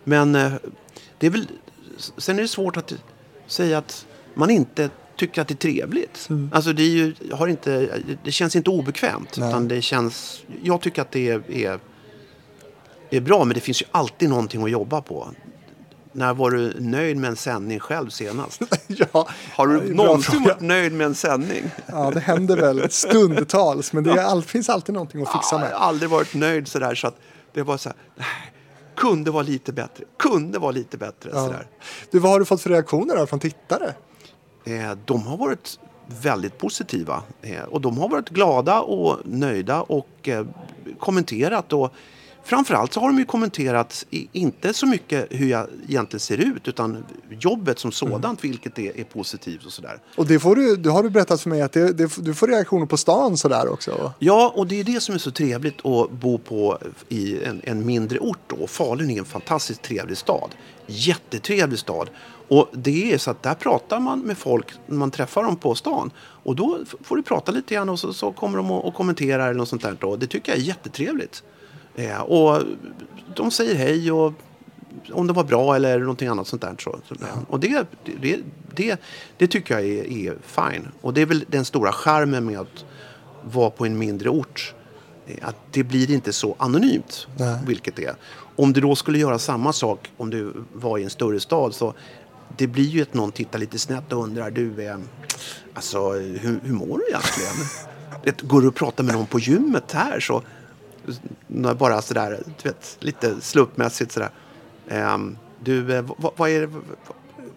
[0.03, 0.53] Men eh,
[1.17, 1.47] det är väl...
[2.17, 2.93] Sen är det svårt att
[3.47, 4.89] säga att man inte
[5.21, 6.29] tycker att det är trevligt.
[6.51, 9.37] Alltså det, är ju, har inte, det känns inte obekvämt.
[9.37, 9.49] Nej.
[9.49, 11.79] Utan det känns, jag tycker att det är, är,
[13.09, 15.27] är bra, men det finns ju alltid någonting att jobba på.
[16.13, 18.61] När var du nöjd med en sändning själv senast?
[18.87, 21.63] ja, Har du någonsin varit nöjd med en sändning?
[21.85, 25.59] Ja, det händer väl stundtals, men det är all, finns alltid någonting att fixa Ja,
[25.59, 25.79] jag med.
[25.79, 27.15] har aldrig varit nöjd sådär så att
[27.53, 28.27] det var så här, nej,
[28.95, 31.29] kunde vara lite bättre, kunde vara lite bättre.
[31.33, 31.45] Ja.
[31.45, 31.67] Sådär.
[32.11, 33.93] Du, vad har du fått för reaktioner från tittare?
[34.63, 35.79] Eh, de har varit
[36.21, 37.23] väldigt positiva.
[37.41, 40.45] Eh, och de har varit glada och nöjda och eh,
[40.99, 41.73] kommenterat.
[41.73, 41.93] Och
[42.43, 47.05] framförallt så har de ju kommenterat inte så mycket hur jag egentligen ser ut utan
[47.29, 49.99] jobbet som sådant, vilket är, är positivt och sådär.
[50.15, 52.47] Och det, får du, det har du berättat för mig att det, det, du får
[52.47, 54.13] reaktioner på stan sådär också.
[54.19, 56.77] Ja, och det är det som är så trevligt att bo på
[57.09, 58.39] i en, en mindre ort.
[58.47, 58.67] Då.
[58.67, 60.49] Falun är en fantastiskt trevlig stad.
[60.87, 62.09] Jättetrevlig stad.
[62.47, 65.75] Och det är så att där pratar man med folk när man träffar dem på
[65.75, 66.11] stan.
[66.17, 69.45] Och då får du prata lite grann och så, så kommer de och, och kommenterar
[69.45, 69.97] eller något sånt där.
[69.99, 70.15] Då.
[70.15, 71.43] Det tycker jag är jättetrevligt.
[71.95, 72.63] Eh, och
[73.35, 74.33] de säger hej och
[75.13, 76.75] om det var bra eller någonting annat sånt där.
[76.79, 77.15] Så, så,
[77.49, 77.85] Och det,
[78.21, 78.39] det,
[78.75, 78.99] det,
[79.37, 80.87] det tycker jag är, är fine.
[81.01, 82.85] Och det är väl den stora charmen med att
[83.43, 84.73] vara på en mindre ort.
[85.27, 87.57] eh, Att det blir inte så anonymt, Nej.
[87.65, 88.15] vilket det är.
[88.55, 91.93] Om du då skulle göra samma sak om du var i en större stad så
[92.57, 94.97] det blir ju att någon tittar lite snett och undrar du, eh,
[95.73, 97.67] alltså hur, hur mår du egentligen?
[98.49, 100.41] Går du och pratar med någon på gymmet här så
[101.77, 104.29] bara sådär, du vet, lite slumpmässigt sådär.
[104.89, 106.83] Ehm, du, eh, vad, vad, är, det- vad,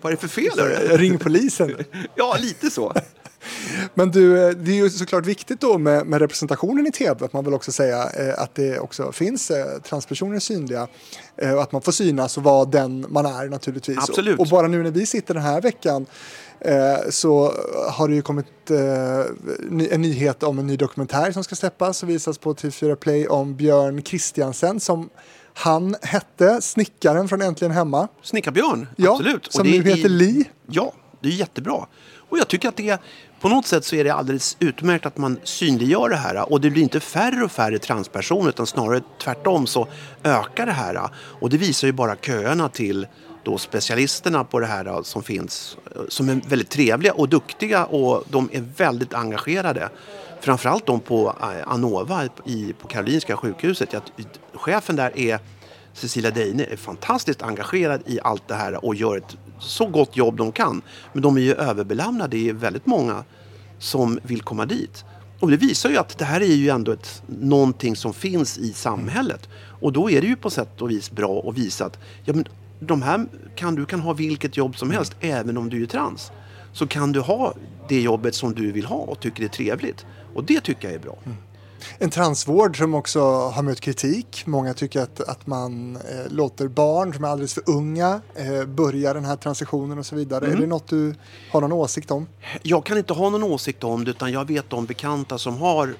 [0.00, 0.58] vad är det för fel?
[0.58, 0.96] hörru?
[0.96, 1.74] Ring polisen.
[2.14, 2.92] Ja, lite så.
[3.94, 7.32] Men du, eh, det är ju såklart viktigt då med, med representationen i tv, att
[7.32, 10.88] man vill också säga eh, att det också finns eh, transpersoner synliga
[11.36, 13.98] eh, och att man får synas och vara den man är naturligtvis.
[13.98, 14.34] Absolut.
[14.34, 16.06] Och, och bara nu när vi sitter den här veckan eh,
[17.10, 17.52] så
[17.90, 22.08] har det ju kommit eh, en nyhet om en ny dokumentär som ska släppas och
[22.08, 25.10] visas på TV4 Play om Björn Kristiansen som
[25.54, 28.08] han hette, snickaren från Äntligen Hemma.
[28.22, 29.52] Snickarbjörn, Ja, absolut.
[29.52, 30.44] som nu heter Li.
[30.66, 31.86] Ja, det är jättebra.
[32.28, 32.98] Och jag tycker att det är,
[33.40, 36.52] på något sätt så är det alldeles utmärkt att man synliggör det här.
[36.52, 39.88] Och det blir inte färre och färre transpersoner utan snarare tvärtom så
[40.22, 41.10] ökar det här.
[41.14, 43.06] Och det visar ju bara köerna till
[43.44, 45.76] då specialisterna på det här eh, som finns.
[45.96, 49.88] Eh, som är väldigt trevliga och duktiga och de är väldigt engagerade.
[50.40, 53.92] Framförallt de på eh, Anova i, på Karolinska sjukhuset.
[53.92, 54.02] Jag,
[54.54, 55.38] chefen där är
[55.92, 60.36] Cecilia Deine är fantastiskt engagerad i allt det här och gör ett så gott jobb
[60.36, 60.82] de kan.
[61.12, 62.36] Men de är ju överbelamrade.
[62.36, 63.24] Det är väldigt många
[63.78, 65.04] som vill komma dit.
[65.40, 68.72] Och det visar ju att det här är ju ändå ett, någonting som finns i
[68.72, 69.48] samhället.
[69.80, 72.44] Och då är det ju på sätt och vis bra att visa att ja, men
[72.86, 73.26] de här
[73.56, 76.32] kan, du kan ha vilket jobb som helst, även om du är trans.
[76.72, 77.54] Så kan du ha
[77.88, 80.06] det jobbet som du vill ha och tycker är trevligt.
[80.34, 81.16] Och det tycker jag är bra.
[81.98, 84.42] En transvård som också har mött kritik.
[84.46, 89.14] Många tycker att, att man eh, låter barn som är alldeles för unga eh, börja
[89.14, 90.44] den här transitionen och så vidare.
[90.44, 90.56] Mm.
[90.56, 91.14] Är det något du
[91.50, 92.26] har någon åsikt om?
[92.62, 95.94] Jag kan inte ha någon åsikt om det utan jag vet om bekanta som har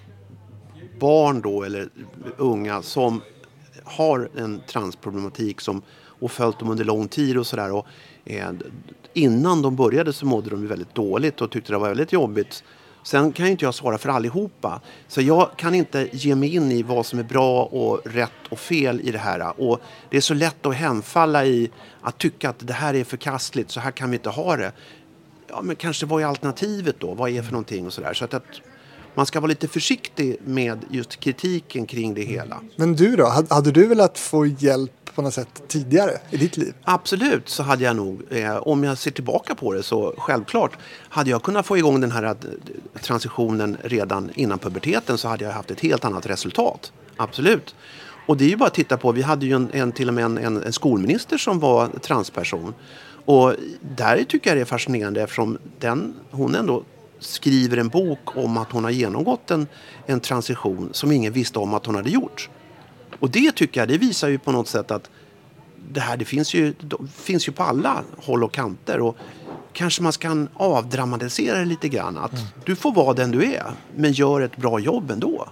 [1.01, 1.89] barn då eller
[2.37, 3.21] unga som
[3.85, 5.83] har en transproblematik som,
[6.25, 7.73] och följt dem under lång tid och sådär.
[7.73, 7.87] Och,
[8.25, 8.51] eh,
[9.13, 12.65] innan de började så mådde de väldigt dåligt och tyckte det var väldigt jobbigt.
[13.03, 14.81] Sen kan ju inte jag svara för allihopa.
[15.09, 18.59] Så jag kan inte ge mig in i vad som är bra och rätt och
[18.59, 19.61] fel i det här.
[19.61, 21.71] Och det är så lätt att hemfalla i
[22.01, 24.73] att tycka att det här är förkastligt, så här kan vi inte ha det.
[25.49, 27.15] Ja, men kanske vad är alternativet då?
[27.15, 28.15] Vad är för någonting och sådär.
[28.15, 28.61] Så att, att
[29.15, 32.61] man ska vara lite försiktig med just kritiken kring det hela.
[32.77, 33.45] Men du då?
[33.51, 36.75] Hade du velat få hjälp på något sätt tidigare i ditt liv?
[36.85, 41.31] Absolut så hade jag nog, eh, om jag ser tillbaka på det så självklart, hade
[41.31, 42.35] jag kunnat få igång den här eh,
[43.01, 46.93] transitionen redan innan puberteten så hade jag haft ett helt annat resultat.
[47.17, 47.75] Absolut.
[48.27, 50.15] Och det är ju bara att titta på, vi hade ju en, en, till och
[50.15, 52.75] med en, en, en skolminister som var transperson.
[53.25, 56.83] Och där tycker jag det är fascinerande eftersom den, hon ändå
[57.19, 59.67] skriver en bok om att hon har genomgått en,
[60.07, 62.51] en transition som ingen visste om att hon hade gjort.
[63.25, 65.11] Och det tycker jag, det visar ju på något sätt att
[65.93, 69.01] det här det finns, ju, det finns ju på alla håll och kanter.
[69.01, 69.17] Och
[69.73, 72.19] kanske man kan avdramatisera det lite grann.
[72.19, 72.33] Att
[72.65, 75.49] du får vara den du är, men gör ett bra jobb ändå.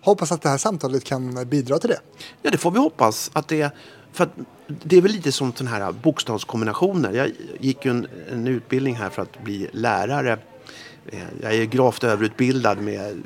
[0.00, 2.00] Hoppas att det här samtalet kan bidra till det.
[2.42, 3.30] Ja, det får vi hoppas.
[3.32, 3.74] Att det,
[4.12, 4.32] för att
[4.66, 7.12] det är väl lite som sådana här bokstavskombinationer.
[7.12, 10.38] Jag gick ju en, en utbildning här för att bli lärare.
[11.06, 13.22] Eh, Jag är gravt överutbildad med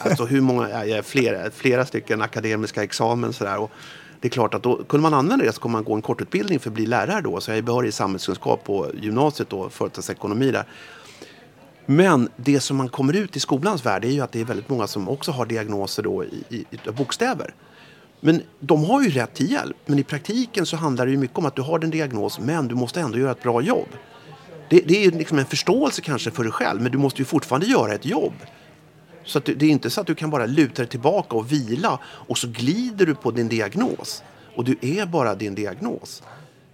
[0.00, 3.32] alltså hur många, jag flera, flera stycken akademiska examen.
[3.32, 3.58] Sådär.
[3.58, 3.70] Och
[4.20, 6.60] det är klart att då kunde man använda det så kunde man gå en kortutbildning
[6.60, 7.40] för att bli lärare då.
[7.40, 10.64] Så jag är behörig i samhällskunskap på gymnasiet och företagsekonomi där.
[11.86, 14.68] Men det som man kommer ut i skolans värld är ju att det är väldigt
[14.68, 17.54] många som också har diagnoser då i, i, i bokstäver.
[18.20, 19.76] Men de har ju rätt till hjälp.
[19.86, 22.68] Men i praktiken så handlar det ju mycket om att du har en diagnos men
[22.68, 23.88] du måste ändå göra ett bra jobb.
[24.70, 27.24] Det, det är ju liksom en förståelse kanske för dig själv men du måste ju
[27.24, 28.34] fortfarande göra ett jobb.
[29.26, 31.98] Så att det är inte så att du kan bara luta dig tillbaka och vila
[32.04, 34.22] och så glider du på din diagnos.
[34.56, 36.22] Och du är bara din diagnos.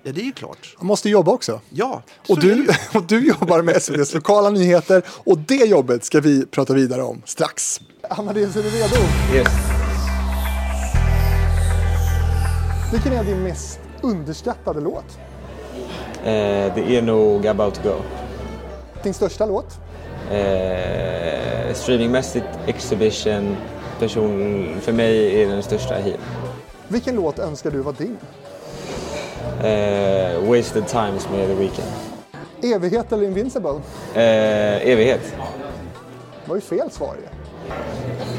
[0.03, 0.75] Ja, det är ju klart.
[0.79, 1.61] Man måste jobba också.
[1.71, 6.47] Ja, Och du, och du jobbar med SVTs lokala nyheter och det jobbet ska vi
[6.47, 7.81] prata vidare om strax.
[8.11, 8.97] Amadeus, är du redo?
[9.35, 9.49] Yes.
[12.93, 15.19] Vilken är din mest underskattade låt?
[16.25, 17.95] Eh, det är nog About to go.
[19.03, 19.79] Din största låt?
[20.31, 23.57] Eh, streamingmässigt Exhibition,
[23.99, 26.17] person, för mig är den största hit.
[26.89, 28.17] Vilken låt önskar du var din?
[29.63, 31.87] Eh, Wasted Times med The Weeknd.
[32.63, 33.71] Evighet eller Invincible?
[34.15, 35.35] Eh, evighet.
[36.45, 37.27] Det var ju fel svar ju.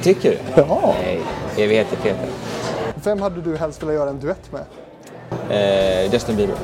[0.03, 0.37] Tycker du?
[0.61, 0.95] Ja.
[1.03, 1.21] Nej,
[1.57, 2.27] evighet är fetare.
[3.03, 4.61] Vem hade du helst velat göra en duett med?
[5.49, 6.55] eh, Justin Bieber.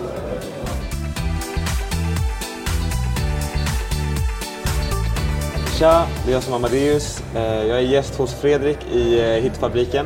[5.79, 7.23] Tja, det är jag som är Amadeus.
[7.35, 10.05] Eh, jag är gäst hos Fredrik i eh, Hitfabriken.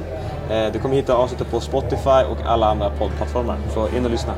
[0.50, 3.58] Eh, du kommer hitta avsnittet på Spotify och alla andra poddplattformar.
[3.74, 4.34] Så in och lyssna.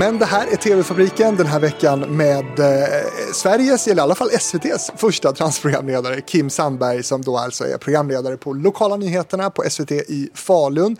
[0.00, 4.30] Men det här är TV-fabriken den här veckan med eh, Sveriges, eller i alla fall
[4.30, 9.92] SVTs, första transprogramledare Kim Sandberg som då alltså är programledare på lokala nyheterna på SVT
[9.92, 10.96] i Falun.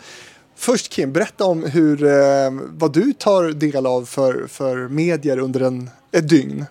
[0.55, 5.61] Först Kim, berätta om hur, eh, vad du tar del av för, för medier under
[5.61, 6.65] en, ett dygn.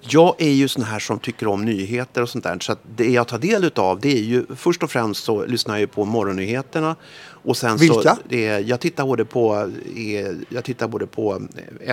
[0.00, 2.58] Jag är ju sån här som tycker om nyheter och sånt där.
[2.60, 5.80] Så det jag tar del av det är ju först och främst så lyssnar jag
[5.80, 6.96] ju på morgonnyheterna.
[7.42, 8.14] Och sen Vilka?
[8.14, 11.42] Så, det är, jag, tittar både på, eh, jag tittar både på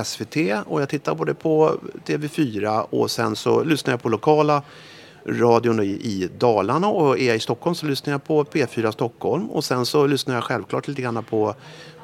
[0.04, 4.62] SVT och jag tittar både på TV4 och sen så lyssnar jag på lokala
[5.26, 9.50] radion i, i Dalarna och är jag i Stockholm så lyssnar jag på P4 Stockholm
[9.50, 11.56] och sen så lyssnar jag självklart lite grann på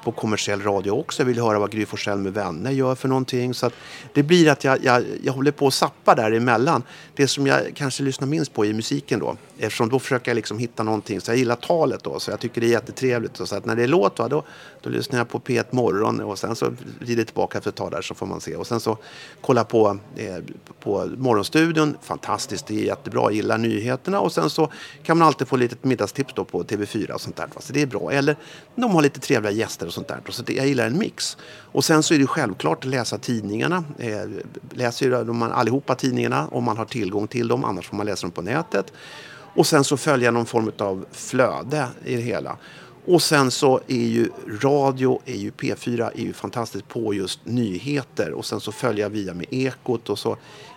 [0.04, 1.22] på kommersiell radio också.
[1.22, 3.54] Jag vill höra vad Gry Forssell med vänner gör för någonting.
[3.54, 3.74] Så att
[4.14, 6.84] det blir att jag, jag, jag håller på att sappa däremellan.
[7.16, 9.38] Det som jag kanske lyssnar minst på i musiken då.
[9.58, 11.22] Eftersom då försöker jag liksom hitta någonting.
[11.22, 12.20] Så jag gillar talet då.
[12.20, 13.38] Så jag tycker det är jättetrevligt.
[13.38, 14.43] Så att när det är låt va, då,
[14.82, 16.22] då lyssnar jag på P1 Morgon.
[16.22, 18.56] Och sen så blir det tillbaka för ett tag där så får man se.
[18.56, 18.97] Och sen så
[19.41, 20.38] kolla på, eh,
[20.80, 21.97] på Morgonstudion.
[22.01, 23.22] Fantastiskt, det är jättebra.
[23.22, 24.20] Jag gillar nyheterna.
[24.20, 24.72] Och sen så
[25.04, 27.47] kan man alltid få lite middagstips då på TV4 och sånt där.
[27.47, 27.62] va.
[27.62, 28.12] Så det är bra.
[28.12, 28.36] Eller
[28.76, 30.32] de har lite trevliga gäster och sånt där.
[30.32, 31.38] Så det, jag gillar en mix.
[31.48, 33.84] Och sen så är det självklart att läsa tidningarna.
[34.00, 34.30] Eh,
[34.72, 37.66] läser ju allihopa tidningarna om man har tillgång till dem.
[37.66, 38.94] Annars får man läsa dem på nätet.
[39.56, 42.58] Och sen så följa någon form av flöde i det hela.
[43.06, 44.30] Och sen så är ju
[44.62, 48.32] radio, är ju P4 är ju fantastiskt på just nyheter.
[48.32, 50.32] Och sen så följa via med Ekot och så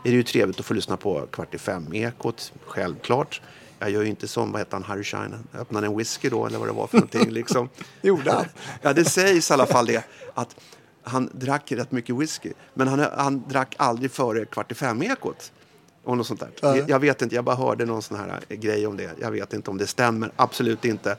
[0.05, 3.41] är det ju trevligt att få lyssna på Kvart i fem-ekot, självklart.
[3.87, 6.59] Jag gör ju inte som, vad heter han, Harry Schein, öppnade en whisky då eller
[6.59, 7.69] vad det var för någonting liksom.
[8.03, 8.45] Gjorde han?
[8.83, 10.05] Ja, det sägs i alla fall det.
[10.35, 10.57] Att
[11.03, 12.53] han drack rätt mycket whisky.
[12.75, 15.53] Men han, han drack aldrig före kvart i fem-ekot.
[16.05, 16.51] Och något sånt där.
[16.61, 16.77] Ja.
[16.89, 19.11] Jag vet inte, jag bara hörde någon sån här eh, grej om det.
[19.21, 20.33] Jag vet inte om det stämmer.
[20.37, 21.17] Absolut inte.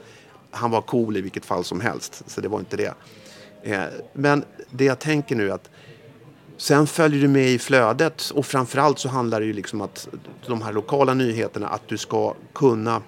[0.52, 2.24] Han var cool i vilket fall som helst.
[2.28, 2.94] Så det var inte det.
[3.64, 5.70] Eh, men det jag tänker nu är att
[6.58, 10.08] Sen följer du med i flödet och framförallt så handlar det ju liksom att
[10.48, 13.02] de här lokala nyheterna att du ska kunna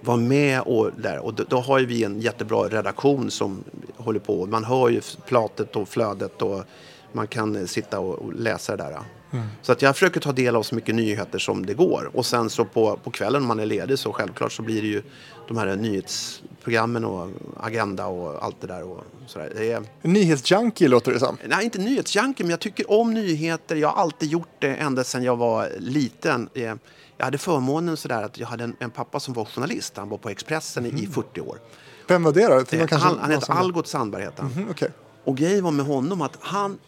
[0.00, 1.18] vara med och där.
[1.18, 3.64] Och då, då har ju vi en jättebra redaktion som
[3.96, 4.46] håller på.
[4.46, 6.64] Man hör ju platet och flödet och
[7.12, 9.00] man kan sitta och, och läsa det där.
[9.62, 12.10] Så att jag försöker ta del av så mycket nyheter som det går.
[12.14, 14.88] Och sen så på, på kvällen om man är ledig så självklart så blir det
[14.88, 15.02] ju
[15.48, 17.28] de här nyhetsprogrammen och
[17.60, 18.82] Agenda och allt det där.
[18.82, 19.52] Och sådär.
[19.56, 21.36] Det är, nyhetsjunkie låter det som.
[21.48, 23.76] Nej, inte nyhetsjunkie, men jag tycker om nyheter.
[23.76, 26.48] Jag har alltid gjort det ända sedan jag var liten.
[26.54, 26.74] Eh,
[27.18, 29.96] Jag hade förmånen sådär att jag hade en, en pappa som var journalist.
[29.96, 31.58] Han var på Expressen i, i 40 år.
[32.08, 32.64] Vem var det då?
[32.64, 34.22] För Eh, man kanske- Han, han hette Algot Sandberg.
[34.24, 34.50] Hette han.
[34.50, 34.88] Mhm, okej.
[35.24, 36.78] Och grejen var med honom att han,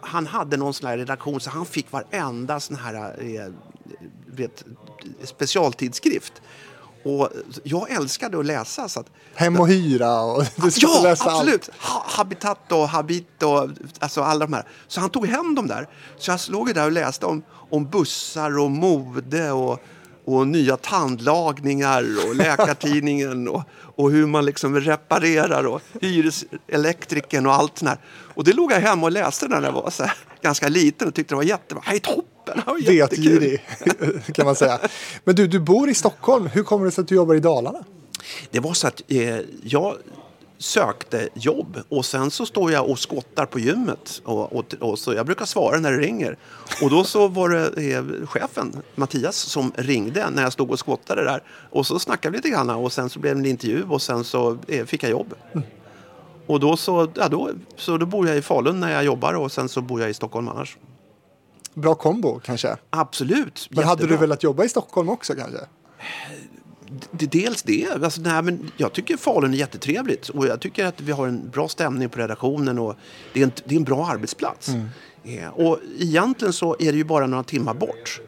[0.00, 3.52] han hade någon sån här redaktion så han fick varenda sån här eh,
[4.26, 4.64] vet,
[5.24, 6.32] specialtidskrift.
[7.04, 7.28] Och
[7.62, 8.88] jag älskade att läsa.
[8.88, 11.70] Så att, Hem och hyra och du ska Ja, läsa absolut!
[11.80, 14.68] Ha, habitat och Habit och alltså alla de här.
[14.88, 15.88] Så han tog hem dem där.
[16.18, 19.80] Så jag ju där och läste om, om bussar och mode och,
[20.24, 27.78] och nya tandlagningar och Läkartidningen och, och hur man liksom reparerar och hyreselektriken och allt
[27.78, 27.98] sånt här.
[28.34, 31.14] Och det låg jag hemma och läste när jag var så här, ganska liten och
[31.14, 31.82] tyckte det var jättebra.
[31.86, 32.62] Är toppen!
[32.86, 33.64] Vetgirig
[34.34, 34.78] kan man säga.
[35.24, 36.46] Men du, du bor i Stockholm.
[36.46, 37.84] Hur kommer det sig att du jobbar i Dalarna?
[38.50, 39.96] Det var så att eh, jag
[40.64, 44.22] sökte jobb och sen så står jag och skottar på gymmet.
[44.24, 46.38] Och, och, och så jag brukar svara när det ringer.
[46.82, 51.24] Och då så var det eh, chefen, Mattias, som ringde när jag stod och skottade
[51.24, 51.42] där.
[51.70, 54.24] Och så snackade vi lite grann och sen så blev det en intervju och sen
[54.24, 55.34] så eh, fick jag jobb.
[56.46, 59.52] Och då så, ja, då, så då bor jag i Falun när jag jobbar och
[59.52, 60.76] sen så bor jag i Stockholm annars.
[61.74, 62.76] Bra kombo kanske.
[62.90, 64.20] Absolut, Men hade du jättebra.
[64.20, 65.58] velat jobba i Stockholm också kanske?
[67.10, 67.88] Dels det.
[68.02, 70.28] Alltså, nej, men jag tycker Falun är jättetrevligt.
[70.28, 72.78] Och jag tycker att vi har en bra stämning på redaktionen.
[72.78, 72.96] Och
[73.32, 74.68] det, är en, det är en bra arbetsplats.
[74.68, 74.88] Mm.
[75.22, 78.20] Ja, och egentligen så är det ju bara några timmar bort.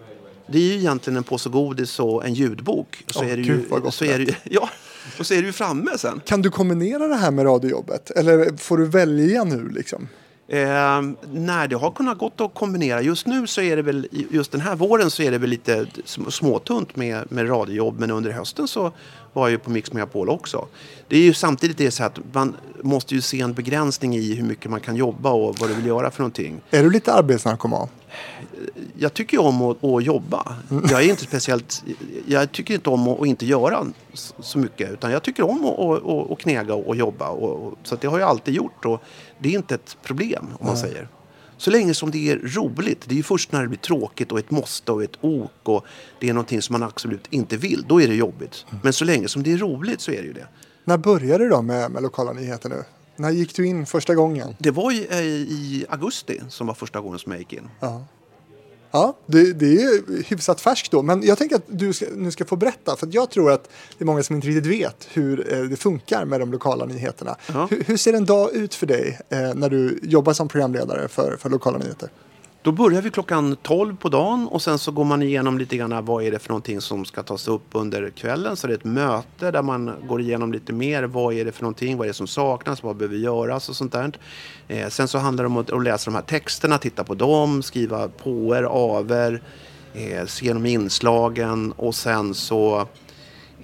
[0.46, 3.04] Det är ju egentligen en påse godis och en ljudbok.
[3.06, 4.70] Så Åh, är det gud, ju, gott så är det, ja,
[5.18, 6.20] och så är ju framme sen.
[6.26, 8.10] Kan du kombinera det här med radiojobbet?
[8.10, 10.08] Eller får du välja nu liksom?
[10.48, 13.02] Eh, när det har kunnat gått att kombinera.
[13.02, 15.86] Just nu så är det väl, just den här våren så är det väl lite
[16.28, 17.98] småtunt med, med radiojobb.
[17.98, 18.92] Men under hösten så
[19.36, 20.66] var ju på Mix Megapol också.
[21.08, 24.42] Det är ju samtidigt det så att man måste ju se en begränsning i hur
[24.42, 26.60] mycket man kan jobba och vad du vill göra för någonting.
[26.70, 27.88] Är du lite arbetsnarkoman?
[28.98, 30.56] Jag tycker ju om att, att jobba.
[30.90, 31.84] Jag är inte speciellt...
[32.26, 33.86] Jag tycker inte om att, att inte göra
[34.40, 34.90] så mycket.
[34.92, 37.28] Utan jag tycker om att, att, knega och jobba.
[37.28, 38.84] Och, så det har jag alltid gjort.
[38.84, 39.02] Och
[39.38, 41.08] det är inte ett problem om man säger.
[41.58, 43.04] Så länge som det är roligt.
[43.08, 45.50] Det är ju först när det blir tråkigt och ett måste och ett ok.
[45.62, 45.84] Och
[46.20, 47.84] det är någonting som man absolut inte vill.
[47.88, 48.66] Då är det jobbigt.
[48.82, 50.46] Men så länge som det är roligt så är det ju det.
[50.84, 52.84] När började du då med, med lokala nyheter nu?
[53.16, 54.56] När gick du in första gången?
[54.58, 57.68] Det var ju eh, i augusti som var första gången som jag gick in.
[58.96, 61.02] Ja, det, det är hyfsat färskt då.
[61.02, 62.96] Men jag tänker att du ska, nu ska få berätta.
[62.96, 63.68] För jag tror att
[63.98, 67.36] det är många som inte riktigt vet hur eh, det funkar med de lokala nyheterna.
[67.52, 67.66] Ja.
[67.70, 71.36] Hur, hur ser en dag ut för dig eh, när du jobbar som programledare för,
[71.36, 72.10] för lokala nyheter?
[72.66, 76.04] Då börjar vi klockan 12 på dagen och sen så går man igenom lite grann
[76.04, 78.56] vad är det för någonting som ska tas upp under kvällen.
[78.56, 81.02] Så det är ett möte där man går igenom lite mer.
[81.02, 81.96] Vad är det för någonting?
[81.96, 82.82] Vad är det som saknas?
[82.82, 84.12] Vad behöver göras och sånt där.
[84.68, 87.62] Eh, sen så handlar det om att, att läsa de här texterna, titta på dem,
[87.62, 89.42] skriva påer, aver,
[89.94, 92.88] eh, se igenom inslagen och sen så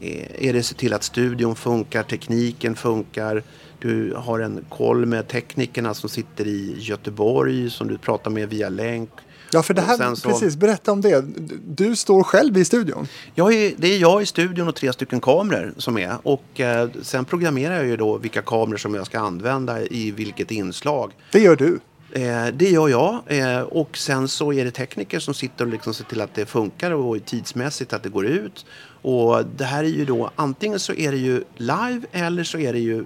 [0.01, 3.43] eh, är det se till att studion funkar, tekniken funkar.
[3.83, 8.68] Du har en koll med teknikerna som sitter i Göteborg som du pratar med via
[8.68, 9.11] länk.
[9.53, 11.24] Ja, för det här, så- precis, berätta om det.
[11.66, 13.07] Du står själv i studion.
[13.35, 16.16] Jag är, det är jag i studion och tre stycken kameror som är.
[16.22, 20.51] Och eh, sen programmerar jag ju då vilka kameror som jag ska använda i vilket
[20.51, 21.12] inslag.
[21.33, 21.80] Det gör du.
[22.12, 23.18] Eh, det gör jag.
[23.26, 26.47] Eh, och sen så är det tekniker som sitter och liksom ser till att det
[26.47, 28.66] funkar och tidsmässigt att det går ut.
[29.03, 32.72] Och det här är ju då antingen så är det ju live eller så är
[32.72, 33.05] det ju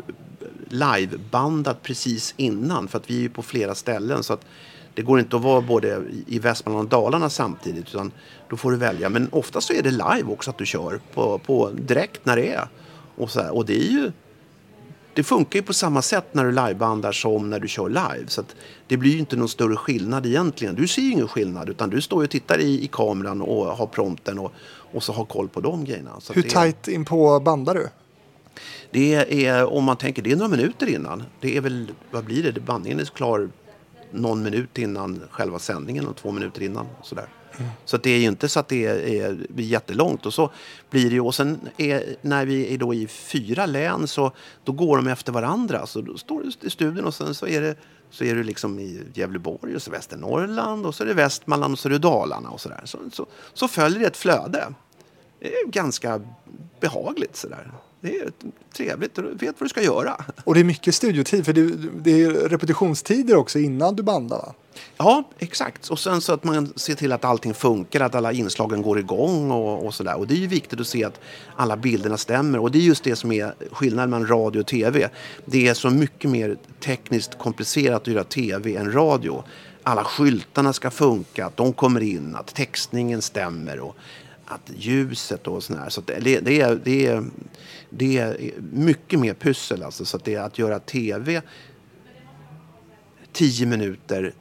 [0.68, 2.88] livebandat precis innan.
[2.88, 4.44] För att vi är ju på flera ställen så att
[4.94, 8.12] det går inte att vara både i Västmanland och Dalarna samtidigt utan
[8.50, 9.08] då får du välja.
[9.08, 12.52] Men ofta så är det live också att du kör på, på direkt när det
[12.52, 12.68] är.
[13.16, 13.54] Och, så här.
[13.54, 14.12] och det är ju
[15.16, 18.28] det funkar ju på samma sätt när du livebandar som när du kör live.
[18.28, 18.42] Så
[18.86, 20.74] det blir ju inte någon större skillnad egentligen.
[20.74, 23.64] Du ser ju ingen skillnad utan du står ju och tittar i, i kameran och
[23.66, 24.52] har prompten och,
[24.92, 26.10] och så har koll på de grejerna.
[26.20, 27.88] Så Hur det, tajt in på bandar du?
[28.90, 31.22] Det är, om man tänker, det är några minuter innan.
[31.40, 32.60] Det är väl, vad blir det?
[32.60, 33.48] Bandningen är klar
[34.10, 36.86] någon minut innan själva sändningen och två minuter innan.
[37.02, 37.26] Sådär.
[37.84, 40.26] Så att det är ju inte så att det är, är jättelångt.
[40.26, 40.50] Och så
[40.90, 44.32] blir det ju, och sen är, när vi är då i fyra län så
[44.64, 45.86] då går de efter varandra.
[45.86, 47.76] Så då står du i studion och sen så är det
[48.10, 51.78] så är du liksom i Gävleborg och så Västernorrland och så är det Västmanland och
[51.78, 52.82] så är det Dalarna och sådär.
[52.84, 54.74] Så, så, så följer det ett flöde.
[55.40, 56.20] Det är ganska
[56.80, 57.72] behagligt sådär.
[58.06, 58.32] Det är
[58.76, 60.24] trevligt, du vet vad du ska göra.
[60.44, 61.70] Och det är mycket studiotid, för det,
[62.02, 64.54] det är repetitionstider också innan du bandar va?
[64.96, 65.88] Ja, exakt.
[65.88, 69.50] Och sen så att man ser till att allting funkar, att alla inslagen går igång
[69.50, 70.18] och, och sådär.
[70.18, 71.20] Och det är ju viktigt att se att
[71.56, 72.58] alla bilderna stämmer.
[72.58, 75.08] Och det är just det som är skillnaden mellan radio och tv.
[75.44, 79.44] Det är så mycket mer tekniskt komplicerat att göra tv än radio.
[79.82, 83.96] Alla skyltarna ska funka, att de kommer in, att textningen stämmer och
[84.46, 85.88] att ljuset och sådär.
[85.88, 87.24] Så det, det, är, det, är,
[87.90, 90.04] det är mycket mer pussel alltså.
[90.04, 91.42] Så att det är att göra tv
[93.32, 94.34] tio minuter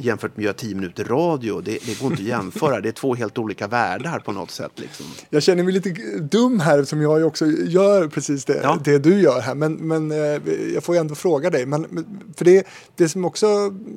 [0.00, 1.60] jämfört med att göra 10 minuter radio.
[1.60, 2.80] Det, det går inte att jämföra.
[2.80, 4.72] Det är två helt olika världar på något sätt.
[4.74, 5.06] Liksom.
[5.30, 8.78] Jag känner mig lite dum här som jag också gör precis det, Ja.
[8.84, 9.54] det du gör här.
[9.54, 10.40] Men, men eh,
[10.74, 11.66] jag får ju ändå fråga dig.
[11.66, 13.46] Men, för det, det som också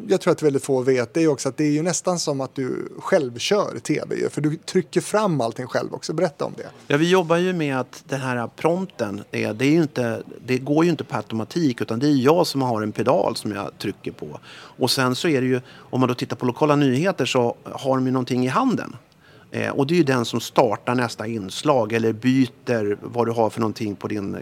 [0.08, 2.42] jag tror att väldigt få vet det är också att det är ju nästan som
[2.42, 4.30] att du själv kör tv.
[4.30, 6.14] För du trycker fram allting själv också.
[6.14, 6.70] Berätta om det.
[6.88, 10.86] Ja, vi jobbar ju med att den här prompten, det, det, är inte, det går
[10.86, 14.12] ju inte på automatik utan det är jag som har en pedal som jag trycker
[14.12, 14.40] på.
[14.84, 17.96] Och sen så är det ju, om man då tittar på lokala nyheter så har
[17.96, 18.96] de ju någonting i handen.
[19.56, 23.50] Eh, och det är ju den som startar nästa inslag eller byter vad du har
[23.50, 24.42] för någonting på din eh,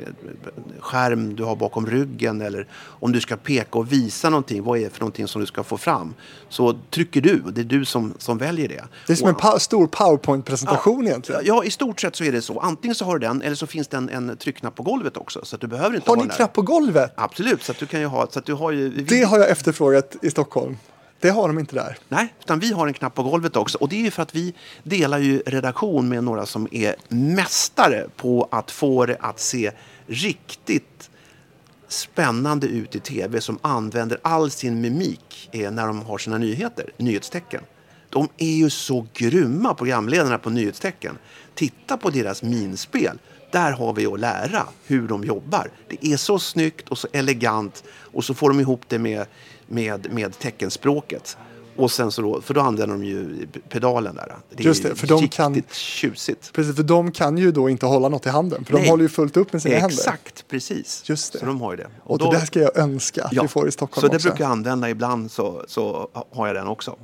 [0.80, 4.84] skärm du har bakom ryggen eller om du ska peka och visa någonting, vad är
[4.84, 6.14] det för någonting som du ska få fram?
[6.50, 8.84] Så trycker du och det är du som, som väljer det.
[9.08, 11.42] Det är som Och- en pa- stor powerpoint-presentation egentligen.
[11.46, 12.60] Ja, i stort sett så är det så.
[12.60, 15.40] Antingen så har du den eller så finns det en, en tryckknapp på golvet också.
[15.46, 17.12] Så att du behöver inte Har ha ni knapp på golvet?
[17.16, 18.28] Absolut, så att du kan ju ha...
[18.32, 20.78] Så att du har ju, Det har jag efterfrågat i Stockholm.
[21.22, 21.98] Det har de inte där.
[22.10, 23.78] Nej, utan vi har en knapp på golvet också.
[23.78, 24.54] Och det är ju för att vi
[24.84, 29.72] delar ju redaktion med några som är mästare på att få det att se
[30.08, 31.10] riktigt
[31.88, 36.94] spännande ut i tv som använder all sin mimik eh, när de har sina nyheter,
[36.98, 37.62] nyhetstecken.
[38.10, 41.18] De är ju så grymma programledarna på nyhetstecken.
[41.56, 43.20] Titta på deras minspel.
[43.52, 45.72] Där har vi att lära hur de jobbar.
[45.88, 49.26] Det är så snyggt och så elegant och så får de ihop det med,
[49.72, 51.38] med, med teckenspråket.
[51.76, 54.36] Och sen så då, för då använder de ju pedalen där.
[54.50, 56.54] Det är Just det, för de kan- tjusigt.
[56.54, 58.66] Precis, för de kan ju då inte hålla något i handen.
[58.66, 58.90] För de Nej.
[58.90, 59.96] håller ju fullt upp med sina händer.
[59.98, 61.04] Exakt, precis.
[61.06, 61.40] Just det.
[61.40, 61.88] Så de har ju det.
[62.04, 64.28] Och det där ska jag önska att vi får i Stockholm Så det också.
[64.28, 66.96] brukar jag använda ibland så, så har jag den också.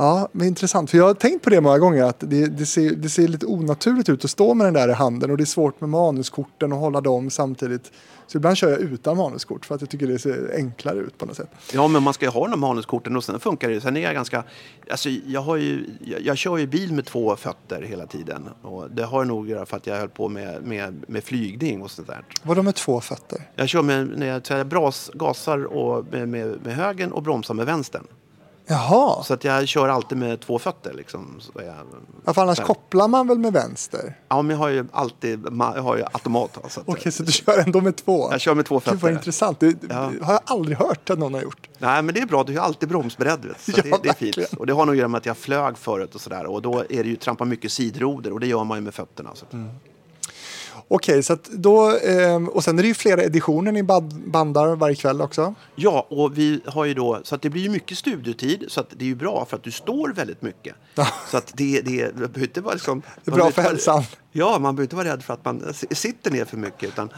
[0.00, 0.90] Ja, men intressant.
[0.90, 3.46] För jag har tänkt på det många gånger att det, det, ser, det ser lite
[3.46, 6.72] onaturligt ut att stå med den där i handen och det är svårt med manuskorten
[6.72, 7.92] och hålla dem samtidigt.
[8.26, 11.26] Så ibland kör jag utan manuskort för att jag tycker det ser enklare ut på
[11.26, 11.50] något sätt.
[11.72, 13.80] Ja, men man ska ju ha de manuskorten och sen funkar det.
[13.80, 14.44] Sen är jag ganska...
[14.90, 18.48] Alltså, jag, har ju, jag, jag kör ju bil med två fötter hela tiden.
[18.62, 21.82] Och det har nog att göra för att jag höll på med, med, med flygning
[21.82, 22.24] och sånt där.
[22.42, 23.48] Vadå med två fötter?
[23.56, 27.54] Jag kör med, när jag, jag bras, gasar och med, med, med högen och bromsar
[27.54, 28.04] med vänstern.
[28.70, 30.92] Jaha, Så att jag kör alltid med två fötter.
[30.94, 31.36] Liksom.
[31.40, 31.74] Så jag,
[32.24, 32.64] ja, för annars där.
[32.64, 34.18] kopplar man väl med vänster?
[34.28, 36.58] Ja, men jag har ju alltid jag har ju automat.
[36.68, 38.28] Så att, Okej, så du kör ändå med två?
[38.30, 39.12] Jag kör med två Gud vad fötter.
[39.12, 39.60] intressant.
[39.60, 40.10] Det Ja.
[40.22, 41.68] har jag aldrig hört att någon har gjort.
[41.78, 42.42] Nej, men det är bra.
[42.44, 43.44] Du är alltid bromsberedd.
[43.44, 43.60] Vet.
[43.60, 44.52] Så Ja, det, det är fint.
[44.58, 46.46] Och det har nog att göra med att jag flög förut och sådär.
[46.46, 49.30] Och då är det ju trampa mycket sidroder och det gör man ju med fötterna.
[49.34, 49.44] Så.
[49.46, 49.68] att- Mm.
[50.92, 54.76] Okej, så att då, ehm, och sen är det ju flera editioner ni band, bandar
[54.76, 55.54] varje kväll också.
[55.74, 58.64] Ja, och vi har ju då, så att det blir ju mycket studiotid.
[58.68, 60.74] Så att det är ju bra för att du står väldigt mycket.
[61.30, 63.02] Så att det, det, det inte vara liksom...
[63.24, 64.02] Det är bra för hälsan.
[64.32, 66.88] Ja, man behöver inte vara rädd för att man sitter ner för mycket.
[66.88, 67.08] Utan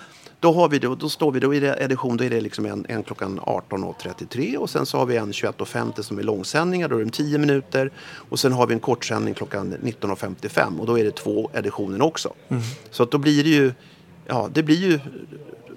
[0.42, 2.86] då, har vi då, då står vi, då i edition, då är det liksom en,
[2.88, 7.04] en klockan 18.33 och sen så har vi en 21.50 som är långsändningar, då är
[7.04, 7.90] det 10 minuter.
[8.30, 12.34] Och sen har vi en kortsändning klockan 19.55 och då är det två editioner också.
[12.48, 12.62] Mm.
[12.90, 13.72] Så att då blir det ju,
[14.26, 15.00] ja det blir ju,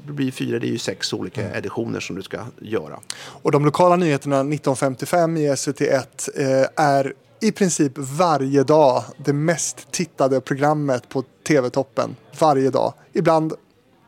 [0.08, 1.58] det blir fyra, det är ju sex olika Mm.
[1.58, 3.00] editioner som du ska göra.
[3.18, 9.92] Och de lokala nyheterna 1955 i SVT1 eh, är i princip varje dag det mest
[9.92, 12.16] tittade programmet på TV-toppen.
[12.40, 12.94] Varje dag.
[13.14, 13.54] Ibland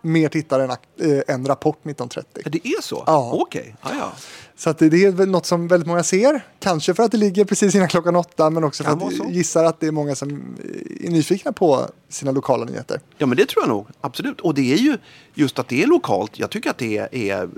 [0.02, 2.42] mer tittare än, ak- eh, än Rapport 1930.
[2.46, 3.04] Ja, det är så?
[3.08, 3.32] Ja.
[3.34, 4.12] Okej, ja, ja.
[4.58, 6.42] Så att det, är väl något som väldigt många ser.
[6.60, 9.64] Kanske för att det ligger precis innan klockan åtta men också för att jag gissar
[9.64, 10.58] att det är många som
[11.02, 13.00] är nyfikna på sina lokala nyheter.
[13.18, 13.88] Ja, men det tror jag nog.
[14.02, 14.42] Absolut.
[14.42, 14.98] Och det är ju
[15.34, 16.40] just att det är lokalt.
[16.40, 17.50] Jag tycker att det är, är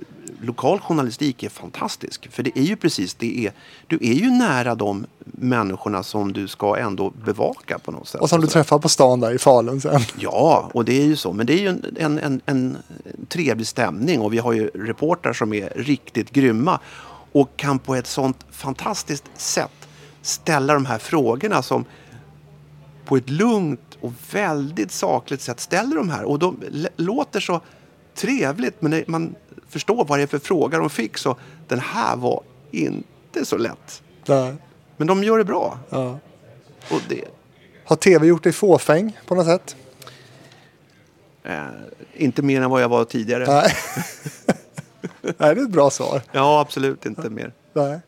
[0.42, 2.32] lokal journalistik är fantastisk.
[2.32, 3.54] För det är ju precis, det är,
[3.88, 8.22] du är ju nära de människorna som du ska ändå bevaka på något sätt.
[8.22, 10.02] Och som du träffar på stan där i Falun sen.
[10.18, 11.34] Ja, och det är ju så.
[11.34, 12.78] Men det är ju en, en, en, en
[13.28, 16.80] trevlig stämning och vi har ju reportrar som är riktigt grymma
[17.40, 19.88] och kan på ett sånt fantastiskt sätt
[20.22, 21.86] ställa de här frågorna som
[23.06, 26.24] på ett lugnt och väldigt sakligt sätt ställer de här.
[26.24, 26.64] Och de
[26.96, 27.62] låter så
[28.16, 29.36] trevligt, men man
[29.70, 31.36] förstår vad det är för fråga de fick så
[31.68, 34.04] den här var inte så lätt.
[34.26, 34.58] Där.
[34.98, 35.80] Men de gör det bra.
[35.90, 36.20] Ja.
[36.92, 37.26] Och det,
[37.86, 39.76] Har tv gjort dig fåfäng på något sätt?
[41.44, 41.66] eh,
[42.14, 43.46] inte mer än vad jag var tidigare.
[45.38, 45.56] Nej.
[45.56, 46.22] Det är ett bra svar.
[46.32, 47.54] Ja, absolut inte mer.
[47.74, 48.00] Nej.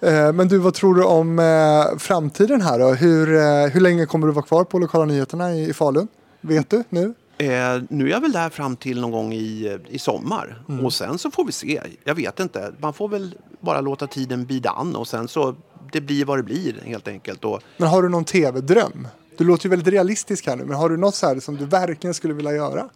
[0.00, 2.86] Eh, Men du, vad tror du om eh, framtiden här då?
[2.88, 6.08] Hur, eh, hur länge kommer du vara kvar på lokala nyheterna i, Falun?
[6.40, 7.14] Vet du nu?
[7.38, 7.48] Eh,
[7.90, 10.62] nu är jag väl där fram till någon gång i, i sommar.
[10.68, 10.84] Mm.
[10.86, 11.80] Och sen så får vi se.
[12.04, 12.72] Jag vet inte.
[12.78, 15.54] Man får väl bara låta tiden bida an och sen så
[15.92, 17.44] det blir vad det blir helt enkelt.
[17.44, 19.08] Och, Men har du någon tv-dröm?
[19.36, 21.64] Du låter ju väldigt realistisk här nu, men har du något så här som du
[21.64, 22.88] verkligen skulle vilja göra?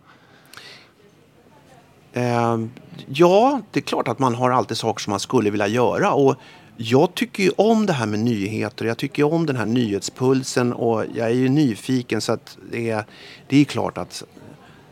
[2.13, 2.59] Eh,
[3.07, 6.13] ja, det är klart att man har alltid saker som man skulle vilja göra.
[6.13, 6.37] Och
[6.77, 8.85] jag tycker ju om det här med nyheter.
[8.85, 12.91] Jag tycker ju om den här nyhetspulsen och jag är ju nyfiken så att det
[12.91, 13.05] är,
[13.49, 14.25] det är klart att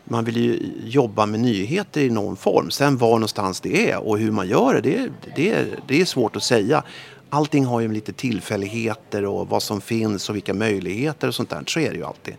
[0.03, 2.71] man vill ju jobba med nyheter i någon form.
[2.71, 6.05] Sen var någonstans det är och hur man gör det, det, det, är- det är
[6.05, 6.83] svårt att säga.
[7.29, 11.63] Allting har ju lite tillfälligheter och vad som finns och vilka möjligheter och sånt där.
[11.67, 12.33] Så är det ju alltid.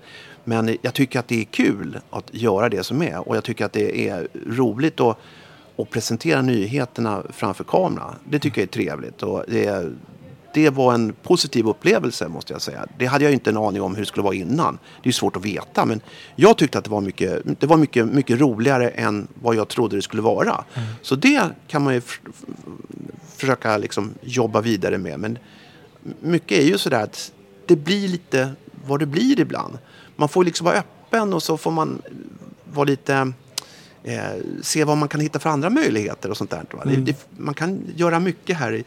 [0.44, 3.64] Men jag tycker att det är kul att göra det som är och jag tycker
[3.64, 5.18] att det är roligt att,
[5.76, 8.14] att presentera nyheterna framför kamera.
[8.24, 9.92] Det tycker jag är trevligt och det
[10.54, 12.86] det var en positiv upplevelse måste jag säga.
[12.98, 14.78] Det hade jag inte en aning om hur det skulle vara innan.
[15.02, 16.00] Det är svårt att veta men
[16.36, 19.96] jag tyckte att det var mycket, det var mycket, mycket roligare än vad jag trodde
[19.96, 20.64] det skulle vara.
[21.02, 22.02] Så det kan man ju
[23.36, 25.20] försöka liksom jobba vidare med.
[25.20, 25.38] Men
[26.20, 27.32] mycket är ju sådär att
[27.66, 28.50] det blir lite
[28.86, 29.78] vad det blir ibland.
[30.22, 32.02] Man får liksom vara öppen och så får man
[32.72, 33.32] vara lite
[34.04, 34.20] eh,
[34.62, 36.64] se vad man kan hitta för andra möjligheter och sånt där.
[36.72, 36.84] Va?
[36.84, 38.84] Det, det, man kan göra mycket här i,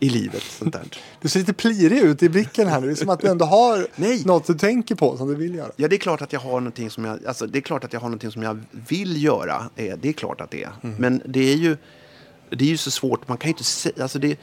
[0.00, 0.42] i livet.
[0.42, 0.82] Sånt där.
[1.20, 2.86] Du ser lite plirig ut i blicken här nu.
[2.86, 4.22] Det är som att du ändå har Nej.
[4.24, 5.70] något du tänker på som du vill göra.
[5.76, 7.92] Ja, det är klart att jag har någonting som jag, alltså, det är klart att
[7.92, 9.70] jag har någonting som jag vill göra.
[9.76, 10.70] Eh, Det är klart att det är.
[10.80, 11.76] Men det är ju,
[12.50, 13.28] det är ju så svårt.
[13.28, 14.38] Man kan ju inte säga, alltså det,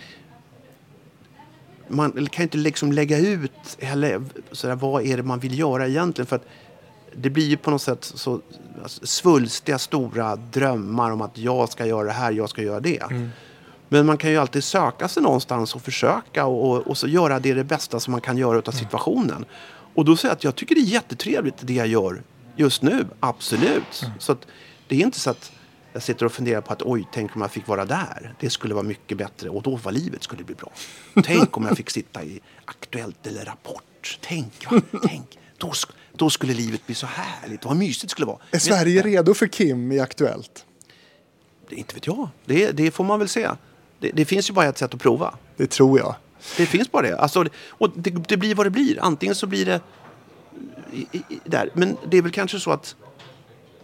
[1.88, 6.28] man kan inte liksom lägga ut eller, sådär, vad är det man vill göra egentligen.
[6.28, 6.46] För att
[7.16, 8.42] det blir ju på något sätt så
[8.84, 13.04] alltså, svulstiga stora drömmar om att jag ska göra det här, jag ska göra det.
[13.90, 17.40] Men man kan ju alltid söka sig någonstans och försöka och, och, och så göra
[17.40, 19.46] det, det bästa som man kan göra av situationen.
[19.96, 22.22] Och då säger jag att jag tycker det är jättetrevligt det jag gör
[22.56, 24.06] just nu, absolut.
[24.20, 24.48] Så att,
[24.88, 25.52] det är inte så att
[25.96, 28.36] jag sitter och funderar på att oj, tänk om jag fick vara där.
[28.40, 30.72] Det skulle vara mycket bättre och då var livet skulle bli bra.
[31.24, 34.20] Tänk om jag fick sitta i Aktuellt eller Rapport.
[34.22, 34.82] Tänk, va?
[35.04, 35.38] tänk.
[35.58, 35.72] Då,
[36.14, 38.38] då skulle livet bli så härligt vad mysigt det skulle vara.
[38.38, 40.66] Är Men- Sverige redo för Kim i Aktuellt?
[41.70, 42.30] Det, inte vet jag.
[42.46, 43.50] Det, det får man väl se.
[44.00, 45.36] Det, det finns ju bara ett sätt att prova.
[45.58, 46.16] Det tror jag.
[46.58, 47.18] Det finns bara det.
[47.18, 48.98] Alltså, och det, det blir vad det blir.
[49.02, 49.82] Antingen så blir det
[50.94, 51.70] i, i- där.
[51.74, 52.96] Men det är väl kanske så att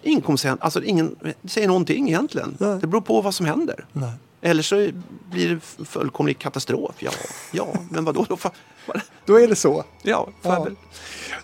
[0.04, 2.58] inkomsten, alltså ingen säger någonting egentligen.
[2.60, 2.78] Nej.
[2.82, 3.86] Det beror på vad som händer.
[3.94, 4.12] Nej.
[4.42, 4.90] Eller så
[5.32, 6.96] blir det fullkomlig katastrof.
[7.00, 7.12] Ja,
[7.52, 8.26] ja men vadå?
[8.30, 8.38] Då
[9.26, 9.84] Då är det så.
[10.02, 10.68] ja, Ja.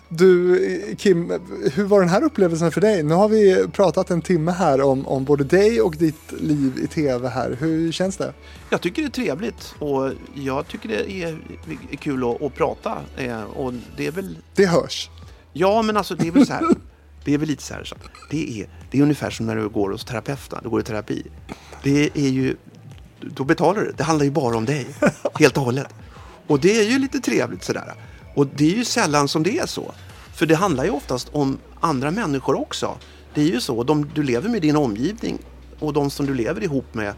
[0.08, 1.30] Du, Kim,
[1.74, 3.02] hur var den här upplevelsen för dig?
[3.02, 6.86] Nu har vi pratat en timme här om, om både dig och ditt liv i
[6.86, 7.56] tv här.
[7.60, 8.32] Hur känns det?
[8.70, 11.38] Jag tycker det är trevligt och jag tycker det är,
[11.90, 12.98] är kul att, att prata.
[13.16, 15.10] Eh, och det är väl Det hörs.
[15.52, 16.64] Ja, men alltså det är väl så här.
[17.28, 17.84] Det är väl lite så här.
[17.84, 17.96] Så
[18.30, 20.58] det, är, det är ungefär som när du går hos terapeuten.
[20.62, 21.26] Du går i terapi.
[21.82, 22.56] Det är ju...
[23.20, 23.92] Då betalar du.
[23.96, 24.86] Det handlar ju bara om dig.
[25.34, 25.86] Helt och hållet.
[26.46, 27.94] Och det är ju lite trevligt sådär.
[28.34, 29.94] Och det är ju sällan som det är så.
[30.34, 32.98] För det handlar ju oftast om andra människor också.
[33.34, 33.82] Det är ju så.
[33.82, 35.38] De, du lever med din omgivning
[35.78, 37.14] och de som du lever ihop med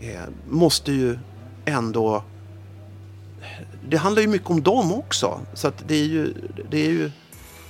[0.00, 1.18] eh, måste ju
[1.64, 2.24] ändå
[3.88, 5.40] det handlar ju mycket om dem också.
[5.54, 6.34] Så att det är ju,
[6.70, 7.10] det är ju,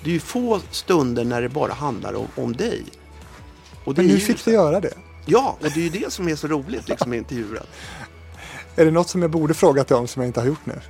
[0.04, 2.84] det är ju få stunder när det bara handlar om, om dig.
[3.84, 4.94] Och det Men ju fick du göra det?
[5.26, 7.62] Ja, och det är ju det som är så roligt liksom, med intervjuer.
[8.76, 10.80] Är det något som jag borde frågat dig om som jag inte har gjort nu?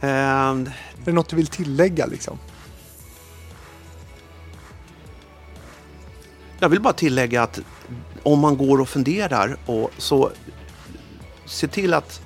[0.00, 2.38] Ehm, Är det något du vill tillägga liksom?
[6.58, 7.60] Jag vill bara tillägga att
[8.22, 10.30] om man går och funderar och så
[11.44, 12.20] se till att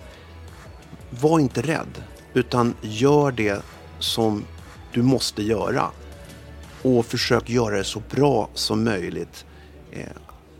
[1.11, 2.03] var inte rädd
[2.35, 3.62] utan gör det
[3.99, 4.45] som
[4.95, 5.90] du måste göra
[6.82, 9.45] och försök göra det så bra som möjligt.
[9.92, 10.07] Eh,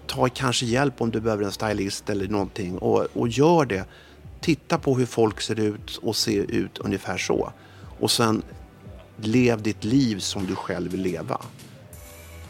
[0.07, 3.85] ta kanske hjälp om du behöver en stylist eller någonting och, och gör det.
[4.41, 7.53] Titta på hur folk ser ut och se ut ungefär så.
[8.01, 8.43] Och sen
[9.16, 11.41] lev ditt liv som du själv vill leva.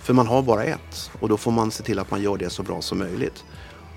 [0.03, 2.51] För man har bara ett och då får man se till att man gör det
[2.51, 3.45] så bra som möjligt.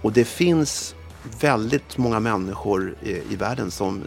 [0.01, 0.95] Och det finns
[1.41, 4.03] väldigt många människor i, i världen som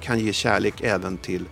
[0.00, 1.44] kan ge kärlek även till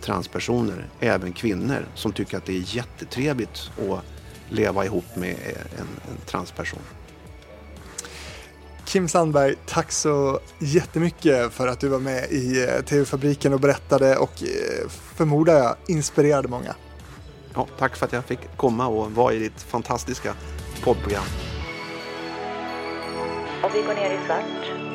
[0.00, 4.04] transpersoner, även kvinnor som tycker att det är jättetrevligt att
[4.48, 5.36] leva ihop med
[5.78, 6.80] en, en transperson.
[8.84, 14.16] Kim Sandberg, tack så jättemycket för att du var med i eh, TV-fabriken och berättade
[14.16, 16.74] och eh, förmodar jag inspirerade många.
[17.54, 20.34] Ja, tack för att jag fick komma och vara i ditt fantastiska
[20.84, 21.24] poddprogram.
[23.62, 24.89] Och vi går ner i svart.